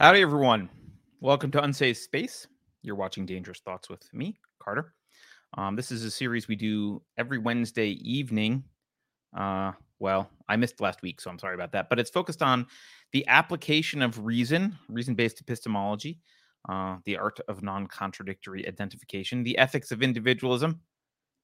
[0.00, 0.70] Howdy, everyone.
[1.20, 2.46] Welcome to Unsafe Space.
[2.80, 4.94] You're watching Dangerous Thoughts with me, Carter.
[5.58, 8.64] Um, this is a series we do every Wednesday evening.
[9.36, 11.90] Uh, well, I missed last week, so I'm sorry about that.
[11.90, 12.66] But it's focused on
[13.12, 16.18] the application of reason, reason based epistemology,
[16.66, 20.80] uh, the art of non contradictory identification, the ethics of individualism,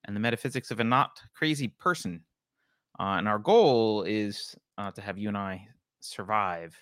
[0.07, 2.23] and the metaphysics of a not crazy person.
[2.99, 5.69] Uh, and our goal is uh, to have you and I
[6.01, 6.75] survive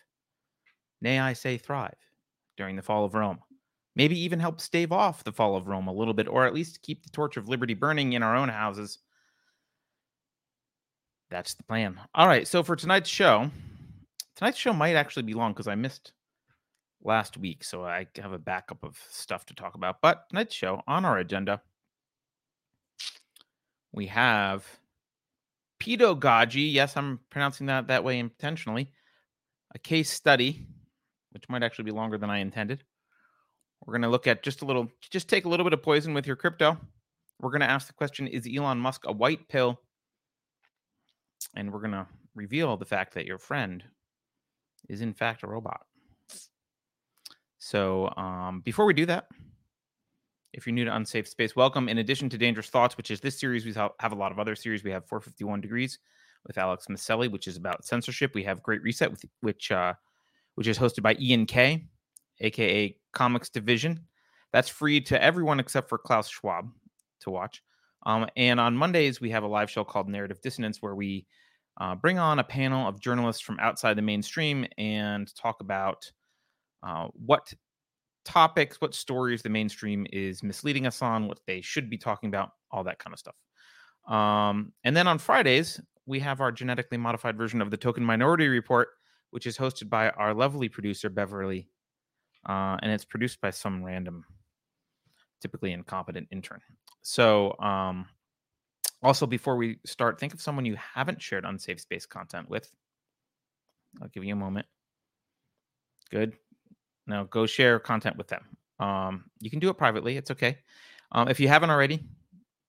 [1.04, 1.94] nay, I say thrive
[2.56, 3.38] during the fall of Rome.
[3.94, 6.82] Maybe even help stave off the fall of Rome a little bit, or at least
[6.82, 8.98] keep the torch of liberty burning in our own houses.
[11.30, 12.00] That's the plan.
[12.14, 12.48] All right.
[12.48, 13.50] So for tonight's show,
[14.34, 16.12] tonight's show might actually be long because I missed
[17.04, 17.62] last week.
[17.62, 20.00] So I have a backup of stuff to talk about.
[20.00, 21.60] But tonight's show on our agenda,
[23.92, 24.64] we have
[25.78, 26.62] pedagogy.
[26.62, 28.90] Yes, I'm pronouncing that that way intentionally.
[29.74, 30.66] A case study
[31.34, 32.84] which might actually be longer than I intended.
[33.84, 36.14] We're going to look at just a little, just take a little bit of poison
[36.14, 36.78] with your crypto.
[37.40, 39.80] We're going to ask the question Is Elon Musk a white pill?
[41.54, 43.84] And we're going to reveal the fact that your friend
[44.88, 45.82] is, in fact, a robot.
[47.58, 49.28] So, um, before we do that,
[50.52, 51.88] if you're new to Unsafe Space, welcome.
[51.88, 54.54] In addition to Dangerous Thoughts, which is this series, we have a lot of other
[54.54, 54.84] series.
[54.84, 55.98] We have 451 Degrees
[56.46, 58.34] with Alex Maselli, which is about censorship.
[58.34, 59.94] We have Great Reset, with which uh,
[60.54, 61.86] which is hosted by Ian K,
[62.40, 64.00] aka Comics Division.
[64.52, 66.70] That's free to everyone except for Klaus Schwab
[67.20, 67.62] to watch.
[68.06, 71.26] Um, and on Mondays, we have a live show called Narrative Dissonance where we
[71.80, 76.10] uh, bring on a panel of journalists from outside the mainstream and talk about
[76.82, 77.52] uh, what
[78.24, 82.50] topics, what stories the mainstream is misleading us on, what they should be talking about,
[82.70, 83.34] all that kind of stuff.
[84.08, 88.48] Um, and then on Fridays, we have our genetically modified version of the Token Minority
[88.48, 88.88] Report,
[89.34, 91.68] which is hosted by our lovely producer, Beverly.
[92.48, 94.24] Uh, and it's produced by some random,
[95.40, 96.60] typically incompetent intern.
[97.02, 98.06] So, um,
[99.02, 102.70] also, before we start, think of someone you haven't shared unsafe space content with.
[104.00, 104.66] I'll give you a moment.
[106.12, 106.34] Good.
[107.08, 108.44] Now go share content with them.
[108.78, 110.16] Um, you can do it privately.
[110.16, 110.58] It's okay.
[111.10, 112.04] Um, if you haven't already,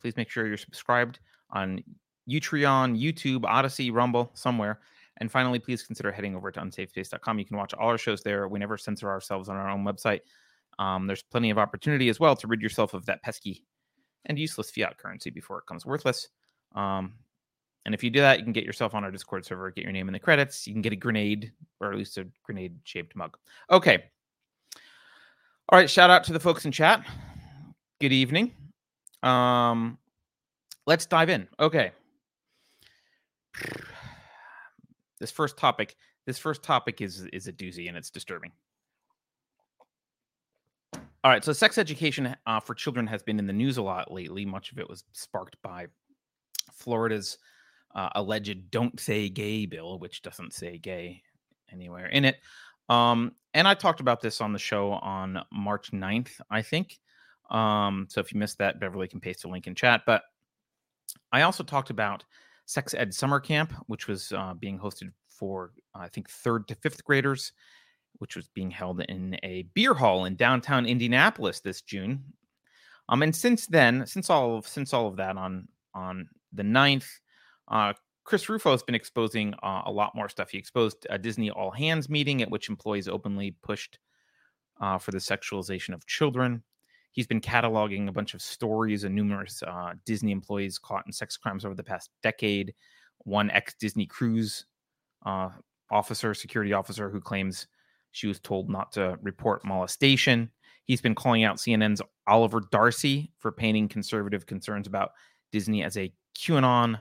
[0.02, 1.20] please make sure you're subscribed
[1.52, 1.84] on
[2.28, 4.80] Utreon, YouTube, Odysee, Rumble, somewhere.
[5.18, 7.40] And finally, please consider heading over to unsafespace.com.
[7.40, 8.48] You can watch all our shows there.
[8.48, 10.22] We never censor ourselves on our own website.
[10.78, 13.64] Um, there's plenty of opportunity as well to rid yourself of that pesky
[14.26, 16.28] and useless fiat currency before it comes worthless.
[16.76, 17.14] Um,
[17.86, 19.94] and if you do that, you can get yourself on our Discord server, get your
[19.94, 20.68] name in the credits.
[20.68, 23.38] You can get a grenade, or at least a grenade shaped mug.
[23.72, 24.04] Okay.
[25.70, 25.90] All right.
[25.90, 27.06] Shout out to the folks in chat.
[28.02, 28.52] Good evening.
[29.24, 29.98] Um,
[30.88, 31.48] let's dive in.
[31.60, 31.92] Okay
[35.20, 35.96] this first topic
[36.26, 38.52] this first topic is is a doozy and it's disturbing.
[40.94, 44.12] All right so sex education uh, for children has been in the news a lot
[44.12, 44.46] lately.
[44.46, 45.88] Much of it was sparked by
[46.74, 47.38] florida's
[47.96, 51.22] uh, alleged don't say gay bill which doesn't say gay
[51.72, 52.38] anywhere in it.
[52.90, 57.00] Um, and i talked about this on the show on march 9th i think.
[57.50, 60.02] Um, so if you missed that beverly can paste a link in chat.
[60.06, 60.24] But
[61.32, 62.24] i also talked about
[62.66, 67.04] sex ed summer camp, which was uh, being hosted for, I think, third to fifth
[67.04, 67.52] graders,
[68.20, 72.24] which was being held in a beer hall in downtown Indianapolis this June.
[73.10, 77.08] Um, and since then, since all of since all of that on on the 9th,
[77.68, 77.94] uh,
[78.24, 80.50] Chris Rufo has been exposing uh, a lot more stuff.
[80.50, 84.00] He exposed a Disney all hands meeting at which employees openly pushed
[84.82, 86.64] uh, for the sexualization of children.
[87.16, 91.38] He's been cataloging a bunch of stories of numerous uh, Disney employees caught in sex
[91.38, 92.74] crimes over the past decade.
[93.20, 94.66] One ex Disney cruise
[95.26, 95.52] uh,
[95.90, 97.68] officer, security officer, who claims
[98.12, 100.52] she was told not to report molestation.
[100.84, 105.12] He's been calling out CNN's Oliver Darcy for painting conservative concerns about
[105.54, 107.00] Disney as a QAnon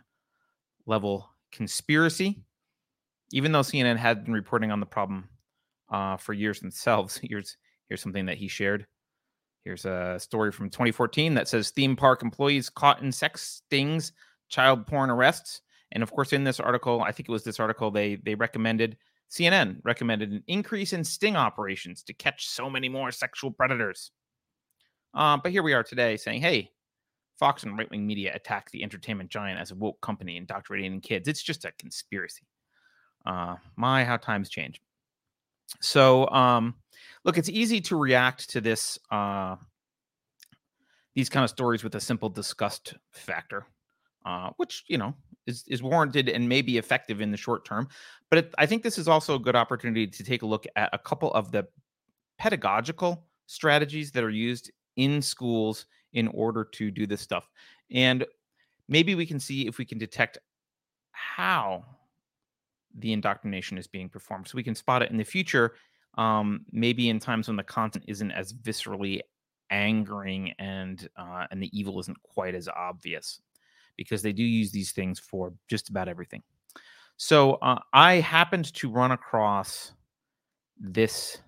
[0.87, 2.41] level conspiracy.
[3.33, 5.29] Even though CNN had been reporting on the problem
[5.91, 7.57] uh, for years themselves, here's
[7.89, 8.87] here's something that he shared.
[9.65, 14.13] Here's a story from 2014 that says theme park employees caught in sex stings,
[14.49, 15.63] child porn arrests.
[15.93, 18.99] And of course, in this article, I think it was this article, they they recommended
[19.31, 24.11] CNN recommended an increase in sting operations to catch so many more sexual predators.
[25.15, 26.71] Uh, but here we are today saying, hey,
[27.39, 31.27] Fox and right wing media attack the entertainment giant as a woke company indoctrinating kids.
[31.27, 32.47] It's just a conspiracy.
[33.25, 34.81] Uh, my, how times change.
[35.81, 36.75] So, um,
[37.25, 39.57] look, it's easy to react to this uh,
[41.15, 43.67] these kind of stories with a simple disgust factor,
[44.27, 45.15] uh, which you know
[45.47, 47.89] is is warranted and may be effective in the short term.
[48.31, 50.91] But it, I think this is also a good opportunity to take a look at
[50.93, 51.67] a couple of the
[52.39, 57.51] pedagogical strategies that are used in schools in order to do this stuff.
[57.91, 58.25] And
[58.89, 60.39] maybe we can see if we can detect
[61.13, 61.85] how
[62.97, 65.75] the indoctrination is being performed so we can spot it in the future
[66.17, 69.21] um, maybe in times when the content isn't as viscerally
[69.71, 73.41] angering and uh, and the evil isn't quite as obvious
[73.97, 76.43] because they do use these things for just about everything.
[77.17, 79.93] So uh, i happened to run across
[80.79, 81.39] this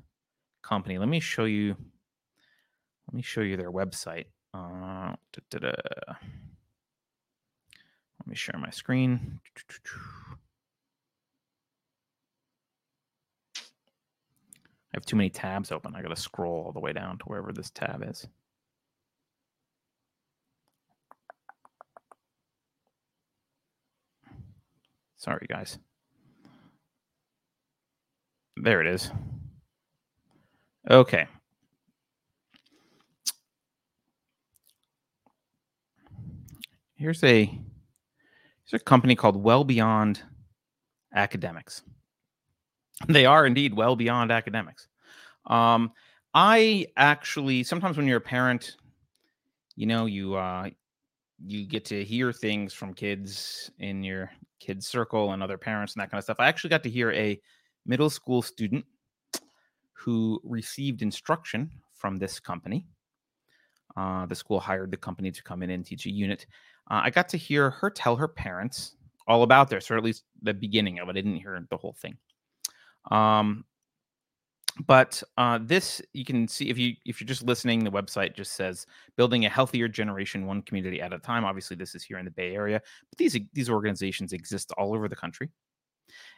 [0.62, 0.98] company.
[0.98, 1.76] Let me show you
[3.08, 4.26] let me show you their website.
[4.52, 5.14] Uh,
[5.62, 5.86] let
[8.26, 9.40] me share my screen
[14.96, 15.94] I have too many tabs open.
[15.94, 18.26] I got to scroll all the way down to wherever this tab is.
[25.18, 25.78] Sorry, guys.
[28.56, 29.10] There it is.
[30.90, 31.26] Okay.
[36.94, 37.60] Here's a here's
[38.72, 40.22] a company called Well Beyond
[41.14, 41.82] Academics.
[43.08, 44.88] They are indeed well beyond academics.
[45.46, 45.92] Um,
[46.34, 48.76] I actually sometimes when you're a parent,
[49.76, 50.70] you know, you uh,
[51.44, 56.00] you get to hear things from kids in your kids circle and other parents and
[56.00, 56.40] that kind of stuff.
[56.40, 57.40] I actually got to hear a
[57.84, 58.84] middle school student
[59.92, 62.86] who received instruction from this company.
[63.96, 66.46] Uh, the school hired the company to come in and teach a unit.
[66.90, 68.96] Uh, I got to hear her tell her parents
[69.26, 71.12] all about this, or at least the beginning of it.
[71.12, 72.16] I didn't hear the whole thing.
[73.10, 73.64] Um,
[74.86, 78.52] but uh, this you can see if you if you're just listening, the website just
[78.52, 78.86] says
[79.16, 81.44] building a healthier generation, one community at a time.
[81.44, 85.08] Obviously, this is here in the Bay Area, but these these organizations exist all over
[85.08, 85.48] the country,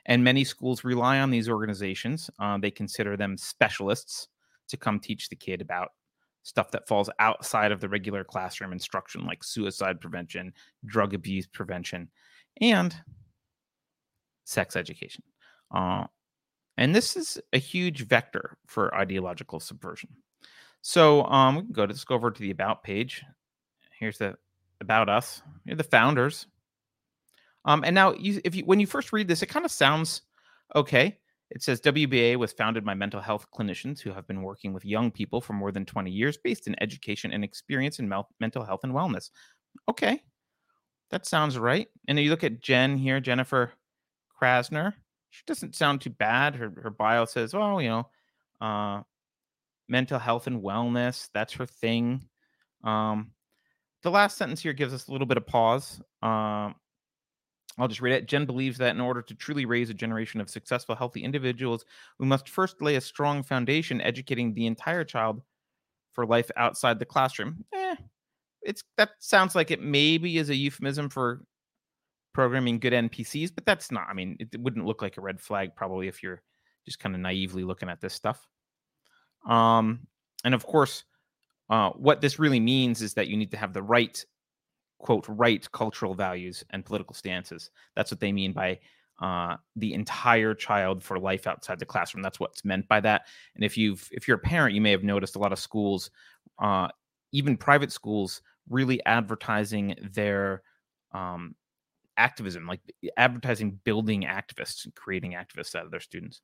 [0.07, 2.31] and many schools rely on these organizations.
[2.39, 4.29] Uh, they consider them specialists
[4.69, 5.91] to come teach the kid about
[6.45, 10.53] stuff that falls outside of the regular classroom instruction, like suicide prevention,
[10.87, 12.09] drug abuse prevention,
[12.61, 12.95] and
[14.45, 15.25] sex education.
[15.75, 16.05] Uh,
[16.79, 20.11] and this is a huge vector for ideological subversion.
[20.81, 23.25] So um, we can go to let's go over to the about page.
[23.99, 24.37] Here's the
[24.81, 25.43] about us.
[25.67, 26.47] The founders.
[27.65, 30.23] Um, and now, you, if you when you first read this, it kind of sounds
[30.75, 31.19] okay.
[31.51, 35.11] It says WBA was founded by mental health clinicians who have been working with young
[35.11, 38.85] people for more than 20 years, based in education and experience in mel- mental health
[38.85, 39.31] and wellness.
[39.89, 40.23] Okay,
[41.11, 41.89] that sounds right.
[42.07, 43.73] And you look at Jen here, Jennifer
[44.41, 44.93] Krasner
[45.31, 46.55] she doesn't sound too bad.
[46.57, 48.09] Her her bio says, well, you know,
[48.61, 49.03] uh,
[49.89, 52.25] mental health and wellness, that's her thing.
[52.85, 53.33] Um,
[54.03, 56.01] the last sentence here gives us a little bit of pause.
[56.23, 56.75] Um,
[57.79, 58.27] I'll just read it.
[58.27, 61.85] Jen believes that in order to truly raise a generation of successful, healthy individuals,
[62.19, 65.43] we must first lay a strong foundation, educating the entire child
[66.13, 67.65] for life outside the classroom.
[67.73, 67.95] Eh,
[68.63, 71.43] it's that sounds like it maybe is a euphemism for
[72.33, 75.75] programming good NPCs, but that's not, I mean, it wouldn't look like a red flag
[75.75, 76.43] probably if you're
[76.85, 78.47] just kind of naively looking at this stuff.
[79.47, 80.07] Um,
[80.45, 81.05] and of course,
[81.71, 84.25] uh, what this really means is that you need to have the right,
[84.99, 87.71] quote, right cultural values and political stances.
[87.95, 88.79] That's what they mean by
[89.21, 92.23] uh, the entire child for life outside the classroom.
[92.23, 93.27] That's what's meant by that.
[93.55, 96.11] And if you've, if you're a parent, you may have noticed a lot of schools,
[96.59, 96.89] uh,
[97.33, 100.63] even private schools, really advertising their
[101.13, 101.55] um,
[102.19, 102.81] activism, like
[103.17, 106.41] advertising, building activists and creating activists out of their students.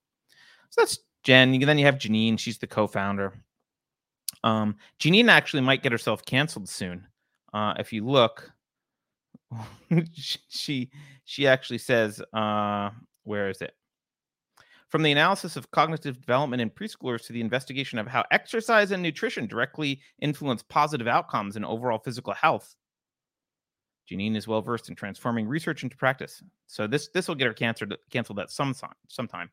[0.70, 1.58] So that's Jen.
[1.60, 2.38] Then you have Janine.
[2.38, 3.34] She's the co-founder.
[4.42, 7.06] Um, Janine actually might get herself canceled soon.
[7.52, 8.50] Uh, if you look,
[10.48, 10.90] she
[11.24, 12.90] she actually says, uh,
[13.24, 13.74] where is it?
[14.88, 19.02] From the analysis of cognitive development in preschoolers to the investigation of how exercise and
[19.02, 22.76] nutrition directly influence positive outcomes and overall physical health,
[24.10, 26.42] Janine is well versed in transforming research into practice.
[26.66, 28.74] So this this will get her canceled canceled at some
[29.08, 29.50] sometime.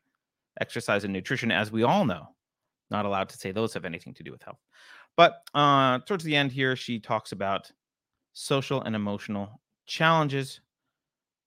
[0.60, 2.28] Exercise and nutrition, as we all know,
[2.90, 4.60] not allowed to say those have anything to do with health.
[5.16, 7.70] But uh, towards the end here, she talks about
[8.34, 10.60] social and emotional challenges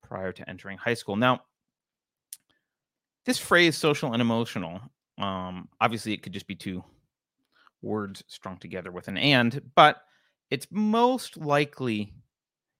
[0.03, 1.15] prior to entering high school.
[1.15, 1.41] Now,
[3.25, 4.79] this phrase social and emotional,
[5.19, 6.83] um, obviously it could just be two
[7.81, 10.01] words strung together with an and, but
[10.51, 12.13] it's most likely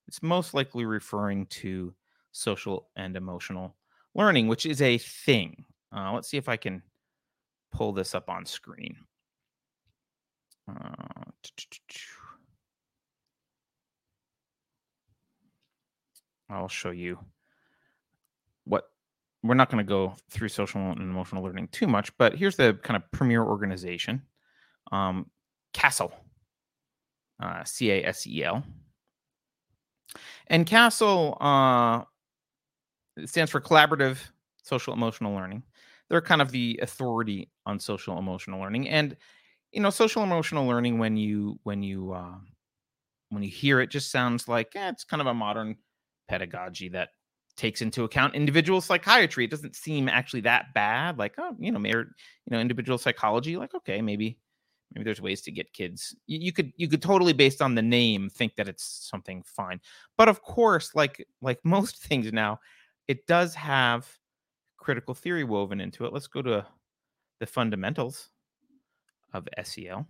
[0.08, 1.94] it's most likely referring to
[2.32, 3.76] social and emotional
[4.14, 5.66] learning, which is a thing.
[5.96, 6.82] Uh, let's see if I can
[7.72, 8.98] pull this up on screen.
[10.70, 10.74] Uh,
[16.50, 17.18] I'll show you
[18.66, 18.90] what
[19.44, 22.78] we're not going to go through social and emotional learning too much, but here's the
[22.84, 24.22] kind of premier organization
[24.92, 25.26] um,
[25.74, 26.12] CASEL,
[27.42, 28.64] uh, C A S E L.
[30.48, 32.04] And CASEL uh,
[33.26, 34.18] stands for Collaborative
[34.64, 35.64] Social Emotional Learning.
[36.10, 38.90] They're kind of the authority on social emotional learning.
[38.90, 39.18] And
[39.72, 42.36] you know, social emotional learning when you when you uh,
[43.30, 45.76] when you hear it, just sounds like eh, it's kind of a modern
[46.28, 47.10] pedagogy that
[47.58, 49.46] takes into account individual psychiatry.
[49.46, 51.18] It doesn't seem actually that bad.
[51.18, 52.06] Like, oh, you know, you
[52.52, 53.58] know, individual psychology.
[53.58, 54.38] Like, okay, maybe,
[54.96, 56.16] maybe there's ways to get kids.
[56.26, 59.82] You, you, could, you could totally, based on the name, think that it's something fine.
[60.18, 62.60] But of course, like, like most things now,
[63.08, 64.08] it does have
[64.78, 66.14] critical theory woven into it.
[66.14, 66.66] Let's go to
[67.40, 68.30] the fundamentals
[69.34, 70.08] of SEL.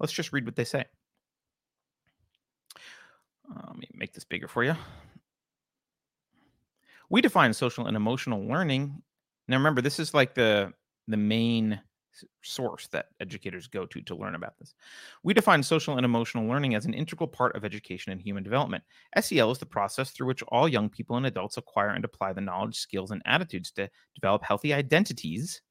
[0.00, 0.84] Let's just read what they say.
[3.50, 4.74] Uh, let me make this bigger for you.
[7.10, 9.02] We define social and emotional learning.
[9.46, 10.72] Now, remember, this is like the
[11.06, 11.80] the main
[12.42, 14.74] source that educators go to to learn about this.
[15.22, 18.84] We define social and emotional learning as an integral part of education and human development.
[19.18, 22.40] SEL is the process through which all young people and adults acquire and apply the
[22.40, 25.62] knowledge, skills, and attitudes to develop healthy identities,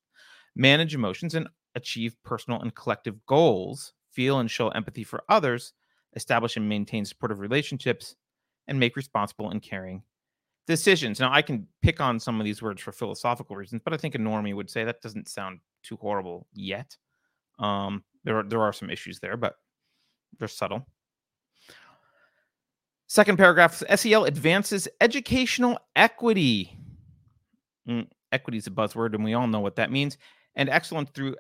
[0.56, 5.74] manage emotions, and achieve personal and collective goals, feel and show empathy for others,
[6.16, 8.16] establish and maintain supportive relationships,
[8.68, 10.04] and make responsible and caring
[10.68, 11.20] decisions.
[11.20, 14.16] Now, I can pick on some of these words for philosophical reasons, but I think
[14.16, 16.98] a normie would say that doesn't sound too horrible yet.
[17.60, 19.56] Um, there are there are some issues there, but
[20.40, 20.86] they're subtle.
[23.08, 26.78] Second paragraph: SEL advances educational equity.
[27.88, 30.18] Mm, equity is a buzzword, and we all know what that means.
[30.56, 31.36] And excellence through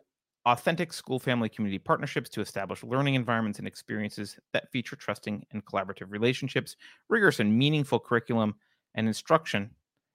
[0.46, 5.66] authentic school family community partnerships to establish learning environments and experiences that feature trusting and
[5.66, 6.76] collaborative relationships,
[7.08, 8.56] rigorous and meaningful curriculum,
[8.96, 9.72] and instruction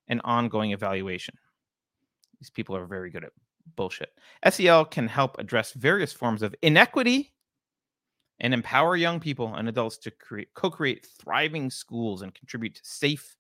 [0.09, 1.35] and ongoing evaluation.
[2.41, 3.33] These people are very good at
[3.77, 4.11] bullshit.
[4.49, 7.33] SEL can help address various forms of inequity
[8.41, 13.37] and empower young people and adults to create co-create thriving schools and contribute to safe,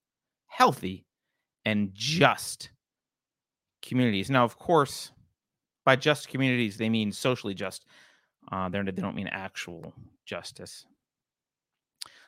[0.46, 1.06] healthy,
[1.64, 2.70] and just
[3.82, 4.30] communities.
[4.30, 5.12] Now, of course,
[5.84, 7.86] by just communities, they mean socially just.
[8.50, 9.92] Uh, they don't mean actual
[10.24, 10.86] justice.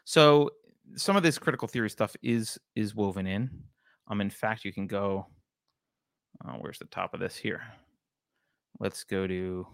[0.04, 0.50] So
[0.96, 3.50] some of this critical theory stuff is is woven in.
[4.08, 5.26] Um, in fact, you can go.
[6.44, 7.62] Uh, where's the top of this here?
[8.80, 9.66] Let's go to.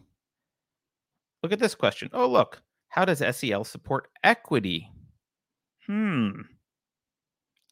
[1.42, 2.10] Look at this question.
[2.12, 2.60] Oh, look.
[2.88, 4.90] How does SEL support equity?
[5.86, 6.30] Hmm.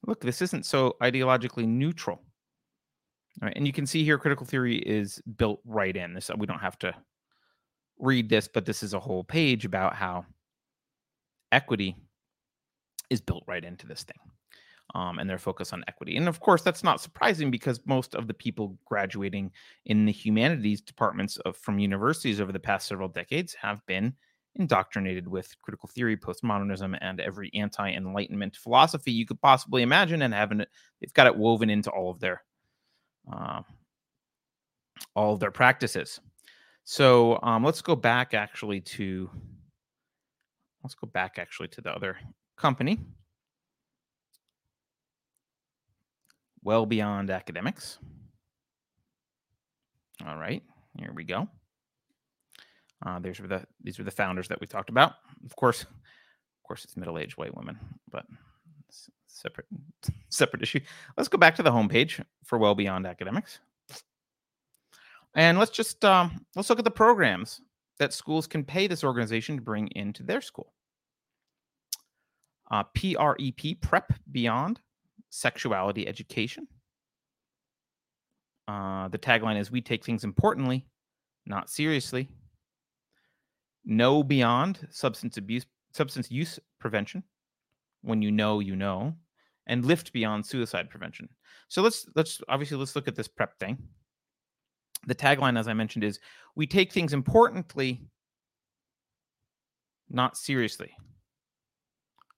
[0.07, 2.21] Look, this isn't so ideologically neutral.
[3.43, 6.15] All right, and you can see here critical theory is built right in.
[6.15, 6.95] This we don't have to
[7.99, 10.25] read this, but this is a whole page about how
[11.51, 11.97] equity
[13.11, 14.17] is built right into this thing
[14.95, 16.17] um, and their focus on equity.
[16.17, 19.51] And of course, that's not surprising because most of the people graduating
[19.87, 24.15] in the humanities departments of, from universities over the past several decades have been
[24.57, 30.61] indoctrinated with critical theory, postmodernism, and every anti-enlightenment philosophy you could possibly imagine, and having
[30.61, 30.69] it,
[31.01, 32.43] they've got it woven into all of their
[33.33, 33.63] uh,
[35.17, 36.21] all of their practices.
[36.85, 39.29] So um, let's go back actually to
[40.85, 42.19] let's go back actually to the other
[42.57, 43.01] company
[46.65, 47.99] well beyond academics.
[50.27, 50.63] All right,
[50.99, 51.49] here we go.
[53.05, 55.13] Uh, there's the these are the founders that we talked about.
[55.45, 57.79] Of course, of course, it's middle-aged white women,
[58.11, 58.25] but
[59.27, 59.67] separate
[60.31, 60.81] separate issue.
[61.17, 63.61] Let's go back to the homepage for Well Beyond Academics,
[65.35, 67.61] and let's just um, let's look at the programs
[67.99, 70.73] that schools can pay this organization to bring into their school
[72.71, 74.81] uh, PREP, Prep Beyond
[75.35, 76.69] Sexuality Education.
[78.69, 80.87] Uh, the tagline is We take things importantly,
[81.45, 82.29] not seriously.
[83.85, 87.25] Know Beyond Substance Abuse, Substance Use Prevention.
[88.03, 89.15] When you know, you know.
[89.67, 91.29] And Lift Beyond Suicide Prevention.
[91.69, 93.77] So let's let's obviously let's look at this prep thing.
[95.07, 96.21] The tagline, as I mentioned, is
[96.55, 98.03] we take things importantly,
[100.09, 100.93] not seriously.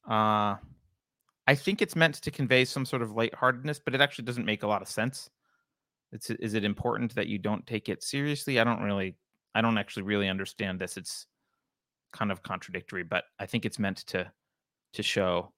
[0.09, 0.57] Uh,
[1.47, 4.63] I think it's meant to convey some sort of lightheartedness, but it actually doesn't make
[4.63, 5.31] a lot of sense.
[6.13, 8.59] It's is it important that you don't take it seriously?
[8.59, 9.17] I don't really,
[9.55, 10.97] I don't actually really understand this.
[10.97, 11.27] It's
[12.13, 14.31] kind of contradictory, but I think it's meant to
[14.95, 15.53] to show,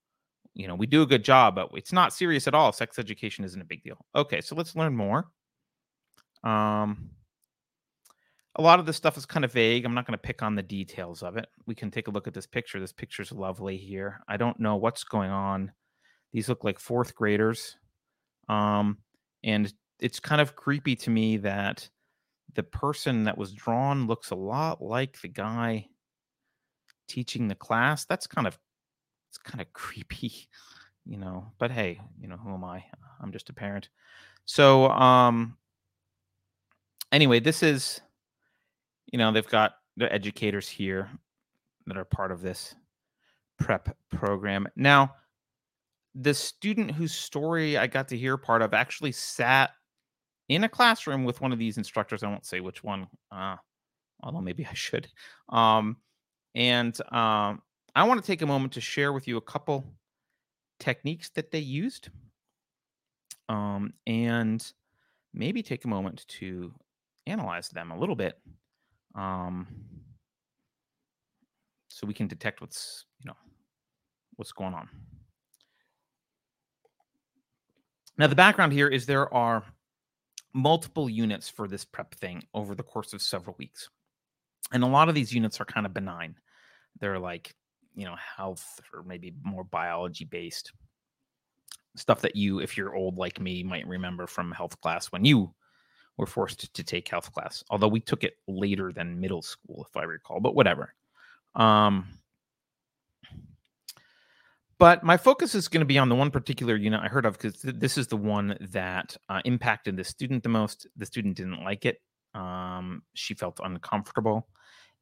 [0.53, 2.71] you know, we do a good job, but it's not serious at all.
[2.71, 3.97] Sex education isn't a big deal.
[4.15, 5.27] Okay, so let's learn more.
[6.43, 7.11] Um,
[8.55, 9.85] a lot of this stuff is kind of vague.
[9.85, 11.47] I'm not going to pick on the details of it.
[11.65, 12.79] We can take a look at this picture.
[12.79, 14.21] This picture's lovely here.
[14.27, 15.71] I don't know what's going on.
[16.33, 17.77] These look like fourth graders.
[18.47, 18.97] Um,
[19.43, 21.89] and it's kind of creepy to me that
[22.55, 25.87] the person that was drawn looks a lot like the guy
[27.07, 28.05] teaching the class.
[28.05, 28.57] That's kind of
[29.29, 30.47] it's kind of creepy,
[31.05, 31.51] you know.
[31.57, 32.83] But hey, you know, who am I?
[33.21, 33.89] I'm just a parent.
[34.45, 35.57] So um
[37.11, 38.01] anyway, this is
[39.11, 41.09] you know, they've got the educators here
[41.87, 42.75] that are part of this
[43.59, 44.67] prep program.
[44.75, 45.15] Now,
[46.21, 49.71] the student whose story I got to hear part of actually sat
[50.49, 52.23] in a classroom with one of these instructors.
[52.23, 53.55] I won't say which one, uh,
[54.21, 55.07] although maybe I should.
[55.47, 55.97] Um,
[56.55, 57.61] and um,
[57.95, 59.85] I want to take a moment to share with you a couple
[60.79, 62.09] techniques that they used
[63.47, 64.71] um, and
[65.33, 66.73] maybe take a moment to
[67.27, 68.39] analyze them a little bit
[69.15, 69.67] um,
[71.87, 73.35] so we can detect what's you know
[74.37, 74.87] what's going on
[78.19, 79.63] now the background here is there are
[80.53, 83.89] multiple units for this prep thing over the course of several weeks.
[84.71, 86.35] And a lot of these units are kind of benign.
[86.99, 87.55] They're like
[87.95, 90.71] you know health or maybe more biology based
[91.95, 95.53] stuff that you if you're old like me might remember from health class when you
[96.17, 99.97] were forced to take health class although we took it later than middle school if
[99.97, 100.93] i recall but whatever.
[101.55, 102.07] Um
[104.79, 107.33] but my focus is going to be on the one particular unit i heard of
[107.33, 111.37] because th- this is the one that uh, impacted the student the most the student
[111.37, 112.01] didn't like it
[112.33, 114.47] um, she felt uncomfortable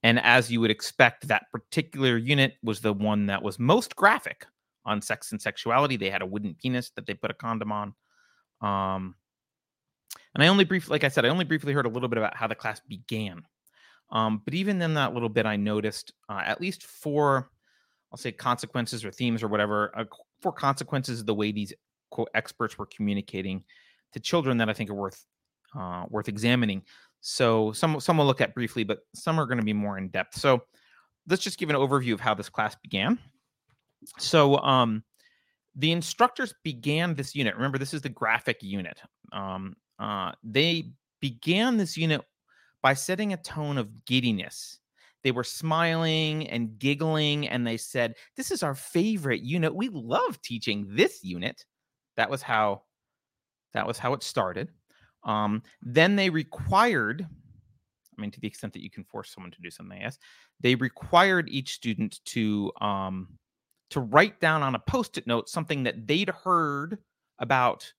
[0.04, 4.46] and as you would expect, that particular unit was the one that was most graphic
[4.86, 5.98] on sex and sexuality.
[5.98, 7.94] They had a wooden penis that they put a condom on.
[8.62, 9.16] Um,
[10.36, 12.38] and I only briefly, like I said, I only briefly heard a little bit about
[12.38, 13.44] how the class began.
[14.12, 17.50] Um, but even then, that little bit, I noticed uh, at least four,
[18.12, 20.06] I'll say consequences or themes or whatever, uh,
[20.42, 21.74] four consequences of the way these
[22.10, 23.64] quote experts were communicating
[24.14, 25.26] to children that I think are worth
[25.78, 26.84] uh, worth examining.
[27.22, 30.10] So some some we'll look at briefly, but some are going to be more in
[30.10, 30.38] depth.
[30.38, 30.64] So
[31.28, 33.20] let's just give an overview of how this class began.
[34.18, 35.04] So um,
[35.76, 37.56] the instructors began this unit.
[37.56, 39.02] Remember, this is the graphic unit.
[39.32, 42.22] Um, uh, they began this unit
[42.82, 44.80] by setting a tone of giddiness.
[45.28, 49.76] They were smiling and giggling, and they said, "This is our favorite unit.
[49.76, 51.66] We love teaching this unit."
[52.16, 52.84] That was how
[53.74, 54.72] that was how it started.
[55.26, 57.28] Um, then they required,
[58.18, 60.18] I mean, to the extent that you can force someone to do something, yes,
[60.62, 63.38] they required each student to um,
[63.90, 67.00] to write down on a post-it note something that they'd heard
[67.40, 67.92] about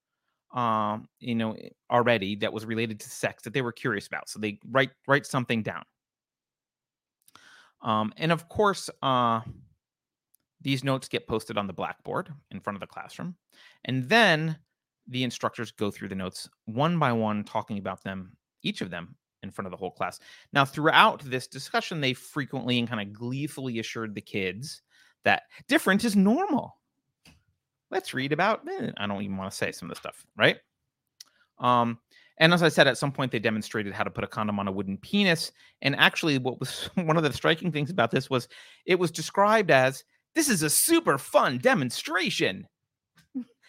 [0.55, 1.59] um, you know,
[1.91, 4.31] already that was related to sex that they were curious about.
[4.31, 5.85] So they write write something down.
[7.83, 9.41] Um, and of course, uh,
[10.61, 13.37] these notes get posted on the blackboard in front of the classroom.
[13.85, 14.59] And then
[15.07, 19.15] the instructors go through the notes one by one, talking about them, each of them
[19.43, 20.21] in front of the whole class.
[20.53, 24.83] Now, throughout this discussion, they frequently and kind of gleefully assured the kids
[25.25, 26.77] that different is normal.
[27.91, 30.59] Let's read about, eh, I don't even want to say some of the stuff, right?
[31.59, 31.99] Um,
[32.39, 34.69] and as I said, at some point they demonstrated how to put a condom on
[34.69, 35.53] a wooden penis.
[35.83, 38.49] And actually, what was one of the striking things about this was
[38.87, 42.67] it was described as this is a super fun demonstration.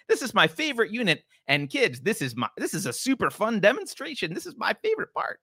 [0.07, 1.23] This is my favorite unit.
[1.47, 4.33] And kids, this is my this is a super fun demonstration.
[4.33, 5.39] This is my favorite part.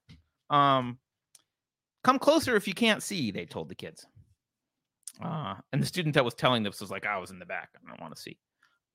[0.49, 0.97] Um,
[2.03, 4.05] come closer if you can't see, they told the kids.
[5.21, 7.69] Uh, and the student that was telling this was like, I was in the back.
[7.75, 8.37] I don't want to see.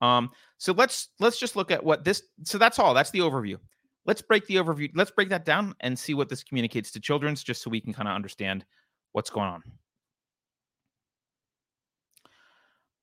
[0.01, 2.95] Um, so let's let's just look at what this so that's all.
[2.95, 3.57] That's the overview.
[4.05, 4.89] Let's break the overview.
[4.93, 7.93] Let's break that down and see what this communicates to children's just so we can
[7.93, 8.65] kind of understand
[9.13, 9.63] what's going on.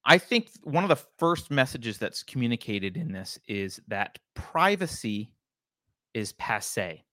[0.05, 5.31] I think one of the first messages that's communicated in this is that privacy
[6.15, 7.05] is passe.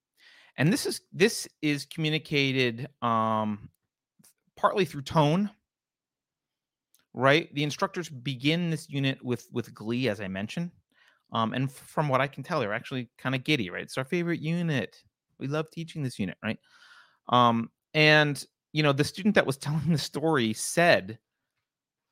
[0.58, 3.70] And this is this is communicated um,
[4.56, 5.52] partly through tone,
[7.14, 7.54] right?
[7.54, 10.72] The instructors begin this unit with with glee, as I mentioned,
[11.32, 13.84] um, and from what I can tell, they're actually kind of giddy, right?
[13.84, 15.04] It's our favorite unit.
[15.40, 16.60] We love teaching this unit, right?
[17.30, 21.18] Um, and you know, the student that was telling the story said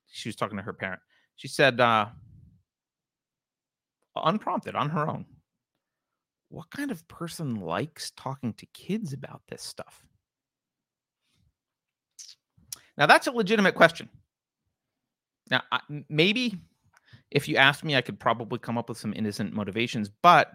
[0.08, 1.02] she was talking to her parent.
[1.36, 2.08] She said, uh,
[4.16, 5.26] unprompted on her own,
[6.50, 10.04] what kind of person likes talking to kids about this stuff?
[12.98, 14.08] Now, that's a legitimate question.
[15.52, 15.62] Now,
[16.10, 16.62] maybe
[17.32, 20.52] if you asked me, I could probably come up with some innocent motivations, but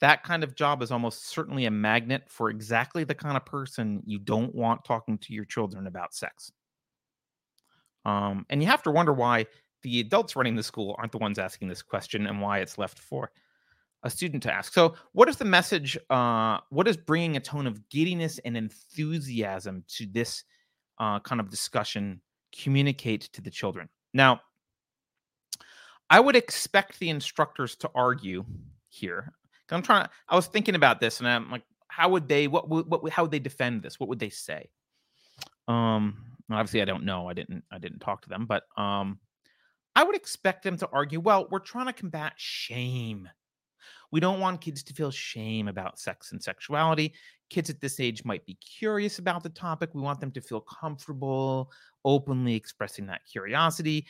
[0.00, 4.02] that kind of job is almost certainly a magnet for exactly the kind of person
[4.04, 6.52] you don't want talking to your children about sex.
[8.04, 9.46] Um, and you have to wonder why
[9.82, 12.98] the adults running the school aren't the ones asking this question and why it's left
[12.98, 13.30] for
[14.02, 14.72] a student to ask.
[14.72, 15.98] So, what is the message?
[16.10, 20.44] Uh, what is bringing a tone of giddiness and enthusiasm to this
[20.98, 22.20] uh, kind of discussion
[22.56, 23.88] communicate to the children?
[24.14, 24.40] Now,
[26.10, 28.44] I would expect the instructors to argue
[28.88, 29.32] here.
[29.70, 30.08] I'm trying.
[30.28, 32.46] I was thinking about this, and I'm like, how would they?
[32.46, 32.68] What?
[32.68, 32.88] What?
[32.88, 33.98] what how would they defend this?
[33.98, 34.68] What would they say?
[35.66, 36.16] Um,
[36.50, 37.28] obviously, I don't know.
[37.28, 37.64] I didn't.
[37.72, 39.18] I didn't talk to them, but um,
[39.96, 41.18] I would expect them to argue.
[41.18, 43.28] Well, we're trying to combat shame.
[44.12, 47.12] We don't want kids to feel shame about sex and sexuality.
[47.50, 49.90] Kids at this age might be curious about the topic.
[49.94, 51.72] We want them to feel comfortable
[52.04, 54.06] openly expressing that curiosity.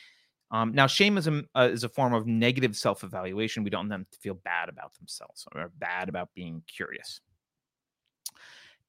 [0.51, 3.63] Um, now, shame is a uh, is a form of negative self evaluation.
[3.63, 7.19] We don't want them to feel bad about themselves or bad about being curious.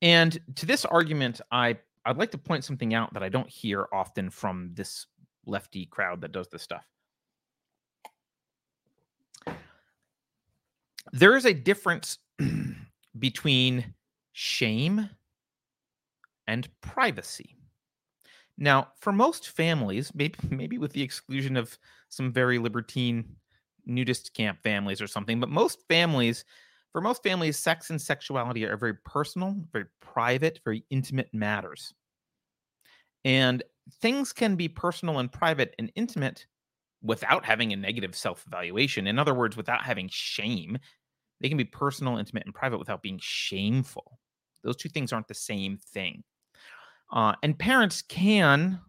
[0.01, 3.89] And to this argument, I I'd like to point something out that I don't hear
[3.93, 5.07] often from this
[5.47, 6.85] lefty crowd that does this stuff.
[11.13, 12.19] There is a difference
[13.19, 13.95] between
[14.33, 15.11] shame
[16.47, 17.58] and privacy.
[18.59, 23.25] Now, for most families, maybe maybe with the exclusion of some very libertine
[23.87, 26.45] nudist camp families or something, but most families,
[26.93, 31.95] for most families, sex and sexuality are very personal, very private, very intimate matters.
[33.25, 33.63] And
[34.01, 36.47] things can be personal and private and intimate
[37.03, 39.07] without having a negative self-evaluation.
[39.07, 40.79] In other words, without having shame.
[41.41, 44.19] They can be personal, intimate, and private without being shameful.
[44.65, 46.25] Those two things aren't the same thing.
[47.11, 48.81] Uh, and parents can,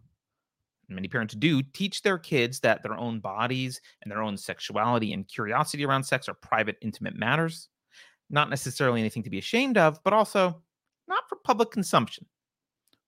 [0.88, 5.28] many parents do, teach their kids that their own bodies and their own sexuality and
[5.28, 7.68] curiosity around sex are private, intimate matters.
[8.28, 10.62] Not necessarily anything to be ashamed of, but also
[11.08, 12.26] not for public consumption,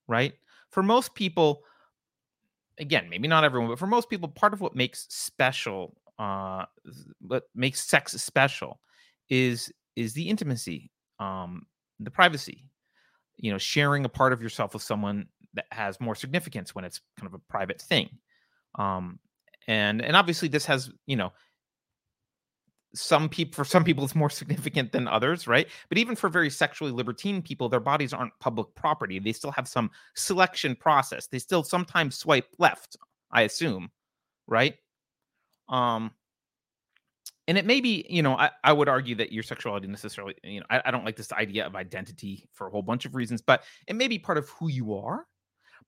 [0.08, 0.32] right?
[0.70, 1.62] For most people,
[2.78, 6.64] again, maybe not everyone, but for most people, part of what makes special, uh,
[7.20, 8.80] what makes sex special,
[9.28, 11.66] is is the intimacy, um,
[12.00, 12.64] the privacy,
[13.42, 17.02] you know sharing a part of yourself with someone that has more significance when it's
[17.18, 18.08] kind of a private thing.
[18.76, 19.18] Um
[19.68, 21.32] and and obviously this has you know
[22.94, 25.68] some people for some people it's more significant than others right?
[25.90, 29.18] But even for very sexually libertine people their bodies aren't public property.
[29.18, 31.26] They still have some selection process.
[31.26, 32.96] They still sometimes swipe left
[33.32, 33.90] i assume
[34.46, 34.76] right?
[35.68, 36.12] Um
[37.48, 40.60] and it may be, you know, I, I would argue that your sexuality necessarily, you
[40.60, 43.42] know, I, I don't like this idea of identity for a whole bunch of reasons,
[43.42, 45.26] but it may be part of who you are,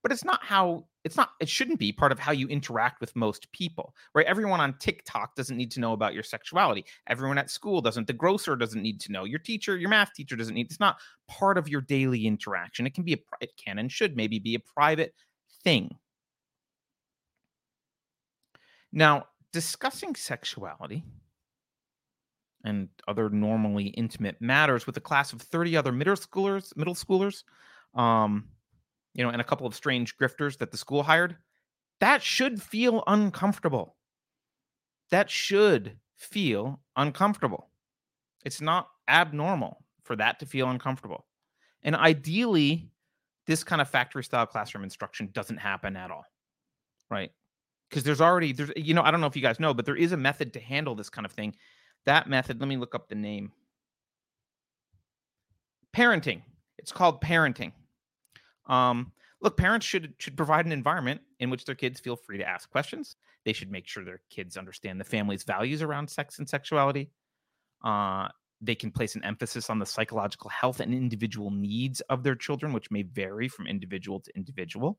[0.03, 3.14] but it's not how it's not it shouldn't be part of how you interact with
[3.14, 4.27] most people right?
[4.27, 6.85] Everyone on tiktok doesn't need to know about your sexuality.
[7.07, 9.25] Everyone at school doesn't the grocer doesn't need to know.
[9.25, 12.87] Your teacher your math teacher doesn't need it's not part of your daily interaction.
[12.87, 15.14] It can be a it can and should maybe be a private
[15.62, 15.97] thing.
[18.93, 21.05] Now discussing sexuality
[22.64, 27.44] and other normally intimate matters with a class of 30 other middle schoolers, middle schoolers,
[27.94, 28.48] um,
[29.12, 31.37] you know, and a couple of strange grifters that the school hired,
[32.00, 33.96] that should feel uncomfortable.
[35.11, 37.70] That should feel uncomfortable.
[38.44, 41.27] It's not abnormal for that to feel uncomfortable.
[41.83, 42.90] And ideally,
[43.46, 46.24] this kind of factory style classroom instruction doesn't happen at all.
[47.11, 47.31] Right?
[47.88, 49.96] Because there's already there's you know, I don't know if you guys know, but there
[49.96, 51.55] is a method to handle this kind of thing
[52.07, 53.53] that method, let me look up the name.
[55.95, 56.43] Parenting.
[56.79, 57.73] It's called parenting.
[58.67, 62.49] Um, look, parents should should provide an environment in which their kids feel free to
[62.49, 63.17] ask questions.
[63.45, 67.11] They should make sure their kids understand the family's values around sex and sexuality.
[67.83, 68.29] Uh,
[68.61, 72.73] they can place an emphasis on the psychological health and individual needs of their children,
[72.73, 74.99] which may vary from individual to individual.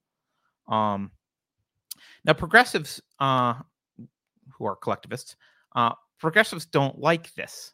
[0.67, 1.11] Um,
[2.23, 3.55] now, progressives uh,
[4.51, 5.35] who are collectivists
[5.75, 7.73] uh, Progressives don't like this.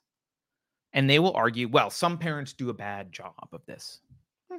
[0.93, 4.01] And they will argue, well, some parents do a bad job of this.
[4.51, 4.57] Hmm.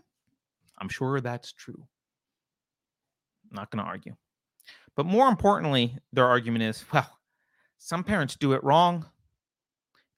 [0.78, 1.86] I'm sure that's true.
[3.50, 4.16] I'm not going to argue.
[4.96, 7.18] But more importantly, their argument is, well,
[7.78, 9.06] some parents do it wrong.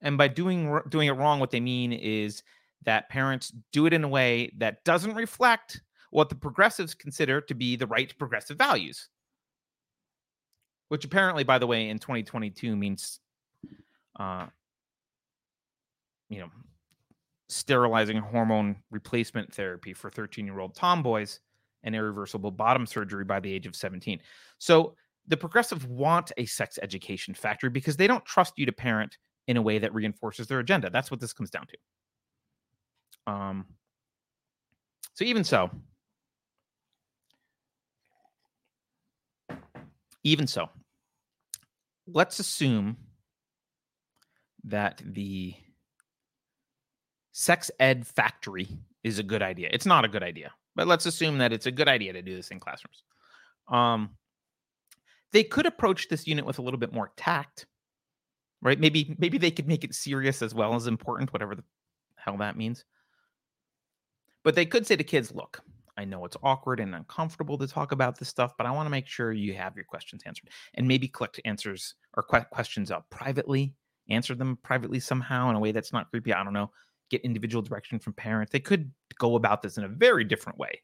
[0.03, 2.43] And by doing doing it wrong, what they mean is
[2.85, 7.55] that parents do it in a way that doesn't reflect what the progressives consider to
[7.55, 9.09] be the right progressive values.
[10.89, 13.21] Which apparently, by the way, in 2022 means
[14.19, 14.47] uh,
[16.29, 16.51] you know,
[17.49, 21.41] sterilizing hormone replacement therapy for 13 year old tomboys
[21.83, 24.21] and irreversible bottom surgery by the age of 17.
[24.59, 24.95] So
[25.27, 29.57] the progressive want a sex education factory because they don't trust you to parent in
[29.57, 30.91] a way that reinforces their agenda.
[30.91, 33.33] That's what this comes down to.
[33.33, 33.67] Um,
[35.15, 35.71] so even so,
[40.25, 40.69] even so,
[42.07, 42.97] let's assume
[44.65, 45.55] that the
[47.33, 48.69] sex ed factory
[49.03, 49.69] is a good idea.
[49.73, 52.37] It's not a good idea, but let's assume that it's a good idea to do
[52.37, 53.03] this in classrooms.
[53.69, 54.11] Um,
[55.33, 57.67] they could approach this unit with a little bit more tact,
[58.63, 58.79] right?
[58.79, 61.65] Maybe maybe they could make it serious as well as important, whatever the
[62.17, 62.85] hell that means.
[64.45, 65.61] But they could say to kids, "Look,
[65.97, 68.91] I know it's awkward and uncomfortable to talk about this stuff, but I want to
[68.91, 73.75] make sure you have your questions answered, and maybe collect answers or questions up privately,
[74.09, 76.33] answer them privately somehow in a way that's not creepy.
[76.33, 76.71] I don't know."
[77.11, 78.53] get individual direction from parents.
[78.53, 80.83] They could go about this in a very different way.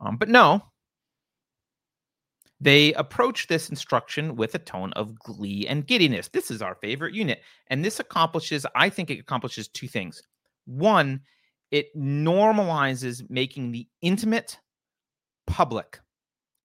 [0.00, 0.62] Um, but no,
[2.60, 6.28] they approach this instruction with a tone of glee and giddiness.
[6.28, 7.42] This is our favorite unit.
[7.68, 10.22] And this accomplishes, I think it accomplishes two things.
[10.66, 11.20] One,
[11.70, 14.58] it normalizes making the intimate
[15.46, 16.00] public.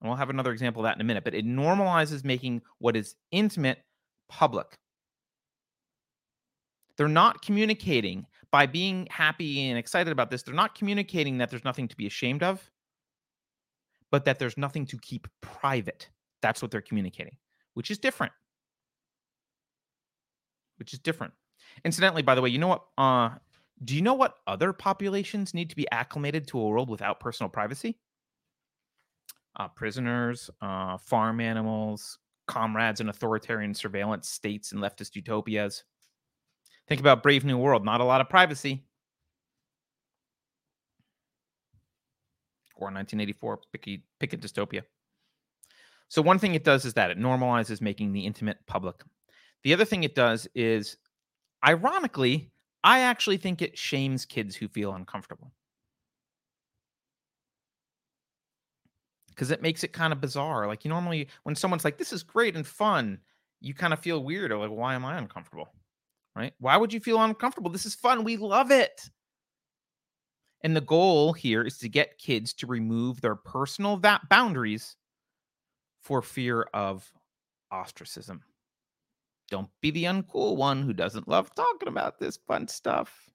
[0.00, 2.96] And we'll have another example of that in a minute, but it normalizes making what
[2.96, 3.78] is intimate
[4.28, 4.78] public.
[6.96, 11.64] They're not communicating by being happy and excited about this, they're not communicating that there's
[11.64, 12.70] nothing to be ashamed of,
[14.10, 16.08] but that there's nothing to keep private.
[16.42, 17.36] That's what they're communicating,
[17.74, 18.32] which is different.
[20.78, 21.32] Which is different.
[21.84, 22.84] Incidentally, by the way, you know what?
[22.96, 23.30] Uh,
[23.84, 27.50] do you know what other populations need to be acclimated to a world without personal
[27.50, 27.98] privacy?
[29.58, 35.84] Uh, prisoners, uh, farm animals, comrades in authoritarian surveillance states and leftist utopias.
[36.88, 38.84] Think about Brave New World, not a lot of privacy.
[42.76, 44.82] Or 1984, Picket, Picket Dystopia.
[46.08, 49.02] So, one thing it does is that it normalizes making the intimate public.
[49.64, 50.96] The other thing it does is,
[51.66, 52.52] ironically,
[52.84, 55.50] I actually think it shames kids who feel uncomfortable.
[59.30, 60.66] Because it makes it kind of bizarre.
[60.66, 63.18] Like, you normally, when someone's like, this is great and fun,
[63.60, 65.72] you kind of feel weird or like, why am I uncomfortable?
[66.36, 66.52] Right?
[66.58, 67.70] Why would you feel uncomfortable?
[67.70, 68.22] This is fun.
[68.22, 69.10] We love it.
[70.62, 74.96] And the goal here is to get kids to remove their personal va- boundaries
[76.02, 77.10] for fear of
[77.70, 78.42] ostracism.
[79.50, 83.30] Don't be the uncool one who doesn't love talking about this fun stuff.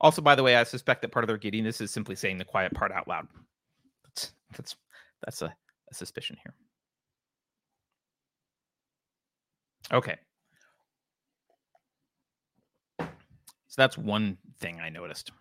[0.00, 2.44] Also, by the way, I suspect that part of their giddiness is simply saying the
[2.44, 3.26] quiet part out loud.
[4.04, 4.76] That's that's
[5.24, 5.54] that's a,
[5.90, 6.54] a suspicion here.
[9.92, 10.16] Okay.
[12.98, 13.06] So
[13.76, 15.32] that's one thing I noticed.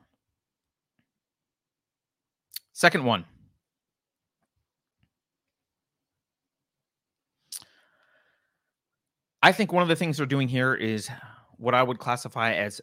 [2.74, 3.26] Second one.
[9.44, 11.10] I think one of the things they're doing here is
[11.58, 12.82] what I would classify as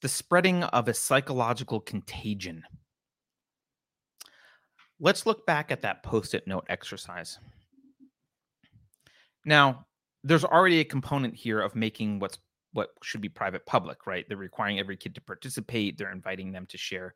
[0.00, 2.64] the spreading of a psychological contagion.
[5.00, 7.38] Let's look back at that post it note exercise.
[9.44, 9.86] Now,
[10.24, 12.38] there's already a component here of making what's
[12.72, 14.24] what should be private public, right?
[14.26, 15.98] They're requiring every kid to participate.
[15.98, 17.14] They're inviting them to share,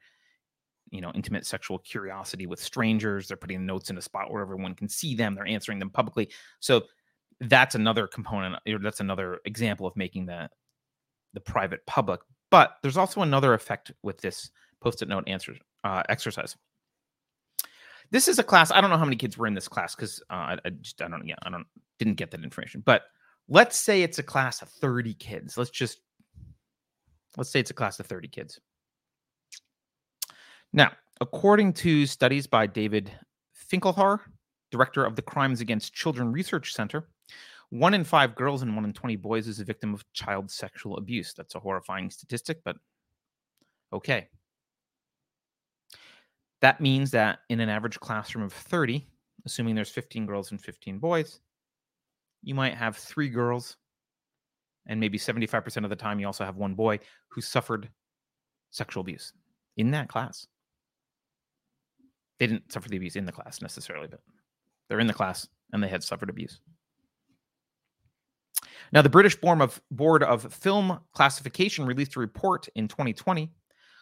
[0.90, 3.28] you know, intimate sexual curiosity with strangers.
[3.28, 5.34] They're putting notes in a spot where everyone can see them.
[5.34, 6.30] They're answering them publicly.
[6.60, 6.82] So
[7.40, 8.56] that's another component.
[8.66, 10.50] That's another example of making the
[11.32, 12.20] the private public.
[12.50, 16.56] But there's also another effect with this post-it note answer uh, exercise.
[18.10, 18.70] This is a class.
[18.70, 21.00] I don't know how many kids were in this class because uh, I, I, just
[21.02, 21.66] I don't yeah I don't
[21.98, 22.82] didn't get that information.
[22.84, 23.02] But
[23.48, 25.56] let's say it's a class of 30 kids.
[25.56, 26.00] Let's just
[27.36, 28.60] let's say it's a class of 30 kids.
[30.72, 33.10] Now, according to studies by David
[33.52, 34.20] Finkelhor,
[34.70, 37.08] director of the Crimes Against Children Research Center,
[37.70, 40.98] one in five girls and one in 20 boys is a victim of child sexual
[40.98, 41.34] abuse.
[41.34, 42.76] That's a horrifying statistic, but
[43.92, 44.28] okay.
[46.66, 49.06] That means that in an average classroom of 30,
[49.44, 51.38] assuming there's 15 girls and 15 boys,
[52.42, 53.76] you might have three girls,
[54.88, 56.98] and maybe 75% of the time you also have one boy
[57.28, 57.88] who suffered
[58.72, 59.32] sexual abuse
[59.76, 60.48] in that class.
[62.40, 64.18] They didn't suffer the abuse in the class necessarily, but
[64.88, 66.58] they're in the class and they had suffered abuse.
[68.90, 69.62] Now, the British Board
[70.24, 73.52] of, Film Classification released a report in 2020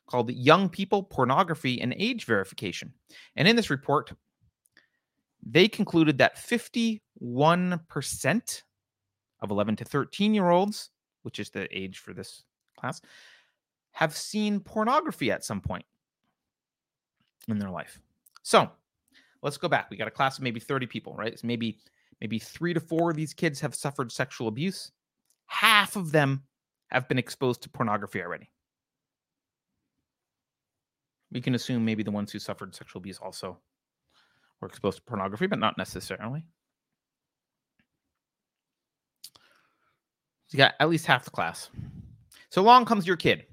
[0.06, 2.92] called Young People, Pornography, and Age Verification.
[3.36, 4.12] And in this report,
[5.44, 8.62] they concluded that 51%
[9.40, 10.90] of 11 to 13 year olds,
[11.22, 12.42] which is the age for this
[12.78, 13.00] class,
[13.92, 15.84] have seen pornography at some point
[17.48, 18.00] in their life.
[18.42, 18.70] So
[19.42, 19.90] let's go back.
[19.90, 21.38] We got a class of maybe 30 people, right?
[21.44, 21.78] Maybe
[22.20, 24.92] maybe three to four of these kids have suffered sexual abuse.
[25.46, 26.42] Half of them
[26.88, 28.48] have been exposed to pornography already.
[31.34, 33.58] We can assume maybe the ones who suffered sexual abuse also
[34.60, 36.46] were exposed to pornography, but not necessarily.
[40.50, 41.68] You got at least half the class.
[42.50, 43.46] So along comes your kid.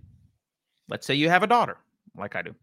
[0.88, 1.78] Let's say you have a daughter,
[2.16, 2.54] like I do.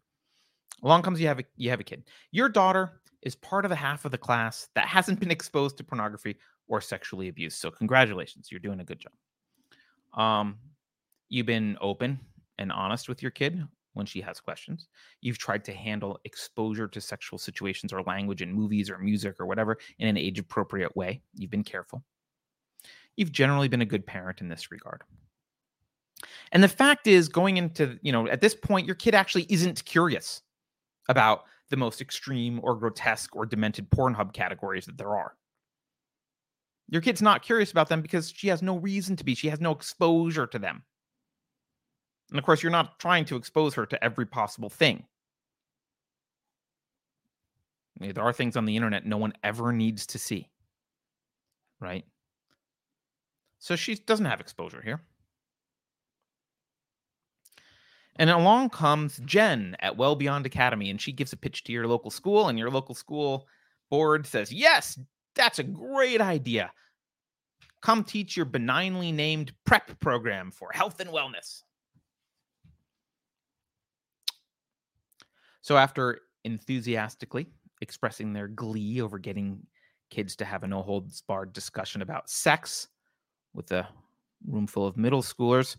[0.84, 2.04] Along comes you have a you have a kid.
[2.30, 5.84] Your daughter is part of the half of the class that hasn't been exposed to
[5.84, 6.36] pornography
[6.68, 7.58] or sexually abused.
[7.58, 10.20] So congratulations, you're doing a good job.
[10.20, 10.58] Um,
[11.28, 12.20] you've been open
[12.58, 13.66] and honest with your kid
[13.98, 14.88] when she has questions.
[15.20, 19.46] You've tried to handle exposure to sexual situations or language in movies or music or
[19.46, 21.20] whatever in an age appropriate way.
[21.34, 22.02] You've been careful.
[23.16, 25.02] You've generally been a good parent in this regard.
[26.52, 29.84] And the fact is, going into, you know, at this point, your kid actually isn't
[29.84, 30.42] curious
[31.08, 35.34] about the most extreme or grotesque or demented Pornhub categories that there are.
[36.88, 39.34] Your kid's not curious about them because she has no reason to be.
[39.34, 40.82] She has no exposure to them.
[42.30, 45.04] And of course, you're not trying to expose her to every possible thing.
[48.00, 50.48] There are things on the internet no one ever needs to see.
[51.80, 52.04] Right?
[53.58, 55.00] So she doesn't have exposure here.
[58.16, 61.86] And along comes Jen at Well Beyond Academy, and she gives a pitch to your
[61.86, 63.46] local school, and your local school
[63.90, 64.98] board says, Yes,
[65.34, 66.72] that's a great idea.
[67.80, 71.62] Come teach your benignly named PrEP program for health and wellness.
[75.68, 77.46] So, after enthusiastically
[77.82, 79.66] expressing their glee over getting
[80.08, 82.88] kids to have a no holds barred discussion about sex
[83.52, 83.86] with a
[84.46, 85.76] room full of middle schoolers,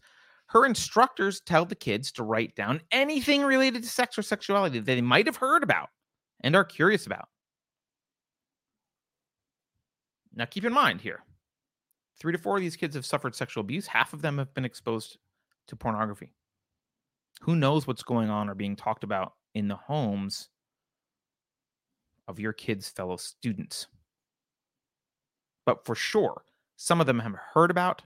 [0.49, 4.85] her instructors tell the kids to write down anything related to sex or sexuality that
[4.85, 5.89] they might have heard about
[6.41, 7.27] and are curious about.
[10.35, 11.23] Now, keep in mind here
[12.19, 14.65] three to four of these kids have suffered sexual abuse, half of them have been
[14.65, 15.17] exposed
[15.67, 16.31] to pornography.
[17.41, 20.49] Who knows what's going on or being talked about in the homes
[22.27, 23.87] of your kids' fellow students?
[25.65, 26.43] But for sure,
[26.77, 28.01] some of them have heard about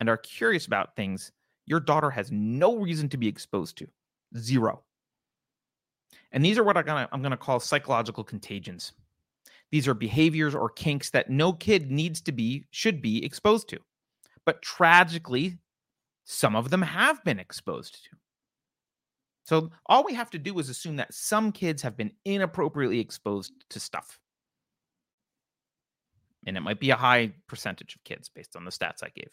[0.00, 1.32] and are curious about things
[1.66, 3.86] your daughter has no reason to be exposed to.
[4.36, 4.82] Zero.
[6.32, 8.92] And these are what I'm gonna, I'm gonna call psychological contagions.
[9.70, 13.78] These are behaviors or kinks that no kid needs to be, should be exposed to.
[14.46, 15.58] But tragically,
[16.24, 18.16] some of them have been exposed to.
[19.48, 23.54] So all we have to do is assume that some kids have been inappropriately exposed
[23.70, 24.20] to stuff.
[26.46, 29.30] And it might be a high percentage of kids based on the stats I gave.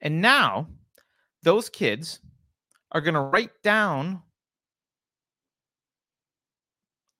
[0.00, 0.68] And now
[1.42, 2.20] those kids
[2.92, 4.22] are going to write down